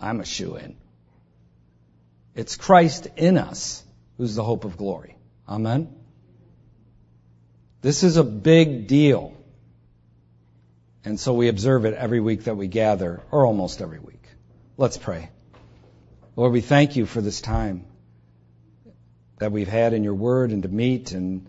I'm 0.00 0.18
a 0.18 0.24
shoe 0.24 0.56
in. 0.56 0.74
It's 2.34 2.56
Christ 2.56 3.06
in 3.16 3.38
us 3.38 3.84
who's 4.16 4.34
the 4.34 4.42
hope 4.42 4.64
of 4.64 4.76
glory. 4.76 5.16
Amen? 5.48 5.94
This 7.80 8.02
is 8.02 8.16
a 8.16 8.24
big 8.24 8.88
deal. 8.88 9.36
And 11.04 11.20
so 11.20 11.32
we 11.32 11.46
observe 11.46 11.84
it 11.84 11.94
every 11.94 12.18
week 12.18 12.44
that 12.44 12.56
we 12.56 12.66
gather, 12.66 13.22
or 13.30 13.46
almost 13.46 13.80
every 13.80 14.00
week. 14.00 14.26
Let's 14.76 14.98
pray. 14.98 15.30
Lord, 16.34 16.50
we 16.50 16.60
thank 16.60 16.96
you 16.96 17.06
for 17.06 17.20
this 17.20 17.40
time 17.40 17.84
that 19.38 19.52
we've 19.52 19.68
had 19.68 19.92
in 19.92 20.02
your 20.02 20.14
word 20.14 20.50
and 20.50 20.64
to 20.64 20.68
meet 20.68 21.12
and 21.12 21.46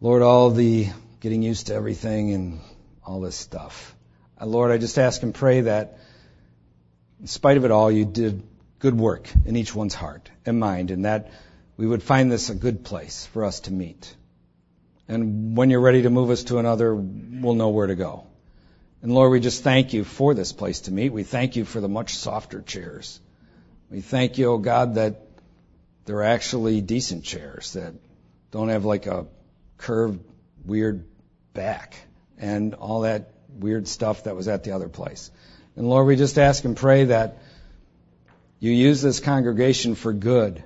Lord, 0.00 0.22
all 0.22 0.50
the 0.50 0.88
getting 1.20 1.42
used 1.42 1.68
to 1.68 1.74
everything 1.74 2.34
and 2.34 2.60
all 3.04 3.20
this 3.20 3.36
stuff. 3.36 3.94
Uh, 4.40 4.46
Lord, 4.46 4.70
I 4.70 4.78
just 4.78 4.98
ask 4.98 5.22
and 5.22 5.34
pray 5.34 5.62
that 5.62 5.98
in 7.20 7.26
spite 7.26 7.56
of 7.56 7.64
it 7.64 7.70
all, 7.70 7.90
you 7.90 8.04
did 8.04 8.42
good 8.78 8.96
work 8.96 9.28
in 9.44 9.56
each 9.56 9.74
one's 9.74 9.94
heart 9.94 10.30
and 10.46 10.60
mind 10.60 10.90
and 10.90 11.04
that 11.04 11.32
we 11.76 11.86
would 11.86 12.02
find 12.02 12.30
this 12.30 12.50
a 12.50 12.54
good 12.54 12.84
place 12.84 13.26
for 13.26 13.44
us 13.44 13.60
to 13.60 13.72
meet. 13.72 14.14
And 15.08 15.56
when 15.56 15.70
you're 15.70 15.80
ready 15.80 16.02
to 16.02 16.10
move 16.10 16.30
us 16.30 16.44
to 16.44 16.58
another, 16.58 16.94
we'll 16.94 17.54
know 17.54 17.70
where 17.70 17.86
to 17.86 17.94
go. 17.94 18.26
And 19.02 19.12
Lord, 19.12 19.30
we 19.30 19.40
just 19.40 19.62
thank 19.62 19.92
you 19.92 20.04
for 20.04 20.34
this 20.34 20.52
place 20.52 20.80
to 20.82 20.92
meet. 20.92 21.12
We 21.12 21.22
thank 21.22 21.56
you 21.56 21.64
for 21.64 21.80
the 21.80 21.88
much 21.88 22.14
softer 22.14 22.60
chairs. 22.60 23.20
We 23.90 24.00
thank 24.00 24.38
you, 24.38 24.52
oh 24.52 24.58
God, 24.58 24.96
that 24.96 25.22
they're 26.04 26.24
actually 26.24 26.80
decent 26.80 27.24
chairs 27.24 27.72
that 27.72 27.94
don't 28.50 28.68
have 28.68 28.84
like 28.84 29.06
a 29.06 29.26
curved, 29.76 30.20
weird 30.64 31.06
back 31.54 31.96
and 32.38 32.74
all 32.74 33.02
that 33.02 33.32
weird 33.58 33.88
stuff 33.88 34.24
that 34.24 34.36
was 34.36 34.48
at 34.48 34.64
the 34.64 34.72
other 34.72 34.88
place. 34.88 35.30
And 35.76 35.88
Lord, 35.88 36.06
we 36.06 36.16
just 36.16 36.38
ask 36.38 36.64
and 36.64 36.76
pray 36.76 37.04
that 37.06 37.38
you 38.60 38.72
use 38.72 39.02
this 39.02 39.20
congregation 39.20 39.94
for 39.94 40.12
good. 40.12 40.62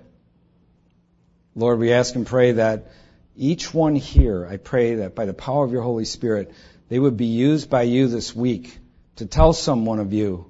Lord, 1.54 1.78
we 1.78 1.92
ask 1.92 2.14
and 2.14 2.26
pray 2.26 2.52
that 2.52 2.90
each 3.36 3.72
one 3.72 3.94
here, 3.94 4.46
I 4.46 4.56
pray 4.56 4.96
that 4.96 5.14
by 5.14 5.26
the 5.26 5.34
power 5.34 5.64
of 5.64 5.72
your 5.72 5.82
Holy 5.82 6.04
Spirit, 6.04 6.52
they 6.88 6.98
would 6.98 7.16
be 7.16 7.26
used 7.26 7.68
by 7.68 7.82
you 7.82 8.08
this 8.08 8.34
week 8.34 8.78
to 9.16 9.26
tell 9.26 9.52
someone 9.52 9.98
of 9.98 10.12
you 10.12 10.46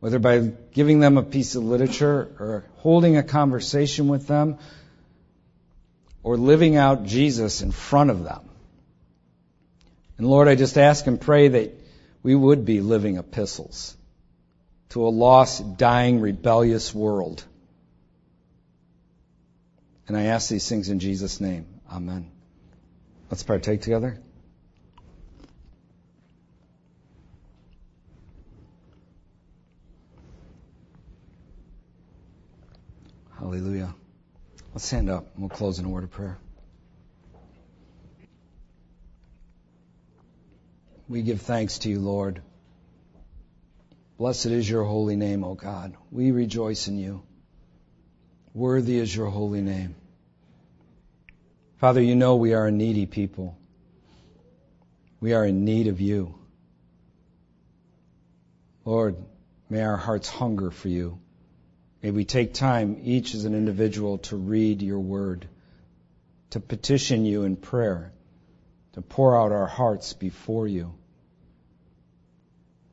whether 0.00 0.18
by 0.18 0.38
giving 0.72 1.00
them 1.00 1.16
a 1.16 1.22
piece 1.22 1.54
of 1.54 1.64
literature 1.64 2.34
or 2.38 2.64
holding 2.76 3.16
a 3.16 3.22
conversation 3.22 4.08
with 4.08 4.26
them 4.26 4.58
or 6.22 6.36
living 6.36 6.76
out 6.76 7.04
Jesus 7.04 7.62
in 7.62 7.72
front 7.72 8.10
of 8.10 8.22
them. 8.22 8.45
And 10.18 10.26
Lord, 10.26 10.48
I 10.48 10.54
just 10.54 10.78
ask 10.78 11.06
and 11.06 11.20
pray 11.20 11.48
that 11.48 11.74
we 12.22 12.34
would 12.34 12.64
be 12.64 12.80
living 12.80 13.16
epistles 13.18 13.96
to 14.90 15.06
a 15.06 15.10
lost, 15.10 15.76
dying, 15.76 16.20
rebellious 16.20 16.94
world. 16.94 17.44
And 20.08 20.16
I 20.16 20.24
ask 20.24 20.48
these 20.48 20.68
things 20.68 20.88
in 20.88 21.00
Jesus' 21.00 21.40
name. 21.40 21.66
Amen. 21.90 22.30
Let's 23.30 23.42
partake 23.42 23.82
together. 23.82 24.20
Hallelujah. 33.38 33.94
Let's 34.72 34.86
stand 34.86 35.10
up 35.10 35.26
and 35.34 35.42
we'll 35.42 35.50
close 35.50 35.78
in 35.78 35.84
a 35.84 35.88
word 35.88 36.04
of 36.04 36.10
prayer. 36.10 36.38
We 41.08 41.22
give 41.22 41.42
thanks 41.42 41.78
to 41.80 41.88
you, 41.88 42.00
Lord. 42.00 42.42
Blessed 44.18 44.46
is 44.46 44.68
your 44.68 44.84
holy 44.84 45.16
name, 45.16 45.44
O 45.44 45.54
God. 45.54 45.94
We 46.10 46.30
rejoice 46.30 46.88
in 46.88 46.98
you. 46.98 47.22
Worthy 48.54 48.98
is 48.98 49.14
your 49.14 49.26
holy 49.26 49.60
name. 49.60 49.94
Father, 51.78 52.00
you 52.00 52.16
know 52.16 52.36
we 52.36 52.54
are 52.54 52.66
a 52.66 52.72
needy 52.72 53.06
people. 53.06 53.58
We 55.20 55.34
are 55.34 55.44
in 55.44 55.64
need 55.64 55.88
of 55.88 56.00
you. 56.00 56.34
Lord, 58.84 59.16
May 59.68 59.82
our 59.82 59.96
hearts 59.96 60.28
hunger 60.28 60.70
for 60.70 60.88
you. 60.88 61.18
May 62.02 62.12
we 62.12 62.24
take 62.24 62.54
time, 62.54 63.00
each 63.02 63.34
as 63.34 63.44
an 63.44 63.54
individual, 63.54 64.18
to 64.18 64.36
read 64.36 64.80
your 64.80 65.00
word, 65.00 65.48
to 66.50 66.60
petition 66.60 67.24
you 67.24 67.42
in 67.42 67.56
prayer, 67.56 68.12
to 68.96 69.02
pour 69.02 69.38
out 69.38 69.52
our 69.52 69.66
hearts 69.66 70.14
before 70.14 70.66
you. 70.66 70.94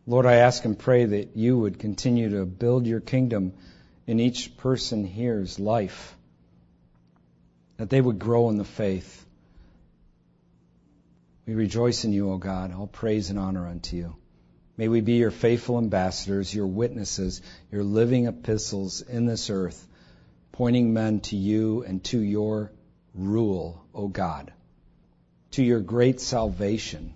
Lord, 0.06 0.26
I 0.26 0.36
ask 0.36 0.66
and 0.66 0.78
pray 0.78 1.06
that 1.06 1.38
you 1.38 1.58
would 1.58 1.80
continue 1.80 2.32
to 2.32 2.46
build 2.46 2.86
your 2.86 3.00
kingdom 3.00 3.54
in 4.06 4.20
each 4.20 4.58
person 4.58 5.06
here's 5.06 5.62
life, 5.62 6.14
that 7.78 7.90
they 7.90 8.02
would 8.02 8.20
grow 8.20 8.50
in 8.50 8.58
the 8.58 8.66
faith. 8.66 9.26
We 11.46 11.54
rejoice 11.54 12.04
in 12.04 12.12
you, 12.12 12.32
O 12.32 12.38
God. 12.38 12.74
All 12.74 12.88
praise 12.88 13.30
and 13.30 13.40
honor 13.40 13.66
unto 13.66 13.96
you. 13.96 14.18
May 14.76 14.90
we 14.90 15.00
be 15.00 15.14
your 15.14 15.32
faithful 15.32 15.78
ambassadors, 15.78 16.54
your 16.54 16.68
witnesses, 16.68 17.42
your 17.72 17.86
living 17.86 18.26
epistles 18.26 19.00
in 19.00 19.26
this 19.26 19.50
earth, 19.50 19.88
pointing 20.52 20.92
men 20.92 21.22
to 21.22 21.38
you 21.38 21.84
and 21.84 22.04
to 22.06 22.20
your 22.20 22.74
rule, 23.16 23.86
O 23.96 24.10
God, 24.10 24.52
to 25.54 25.64
your 25.64 25.80
great 25.80 26.20
salvation. 26.20 27.14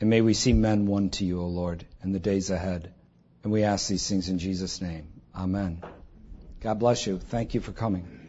And 0.00 0.10
may 0.10 0.20
we 0.20 0.34
see 0.34 0.52
men 0.52 0.86
won 0.86 1.10
to 1.10 1.24
you, 1.24 1.40
O 1.40 1.46
Lord, 1.46 1.84
in 2.02 2.12
the 2.12 2.18
days 2.18 2.50
ahead. 2.50 2.92
And 3.42 3.52
we 3.52 3.62
ask 3.62 3.88
these 3.88 4.08
things 4.08 4.28
in 4.28 4.38
Jesus' 4.38 4.80
name. 4.80 5.08
Amen. 5.34 5.82
God 6.60 6.78
bless 6.78 7.06
you. 7.06 7.18
Thank 7.18 7.54
you 7.54 7.60
for 7.60 7.72
coming. 7.72 8.23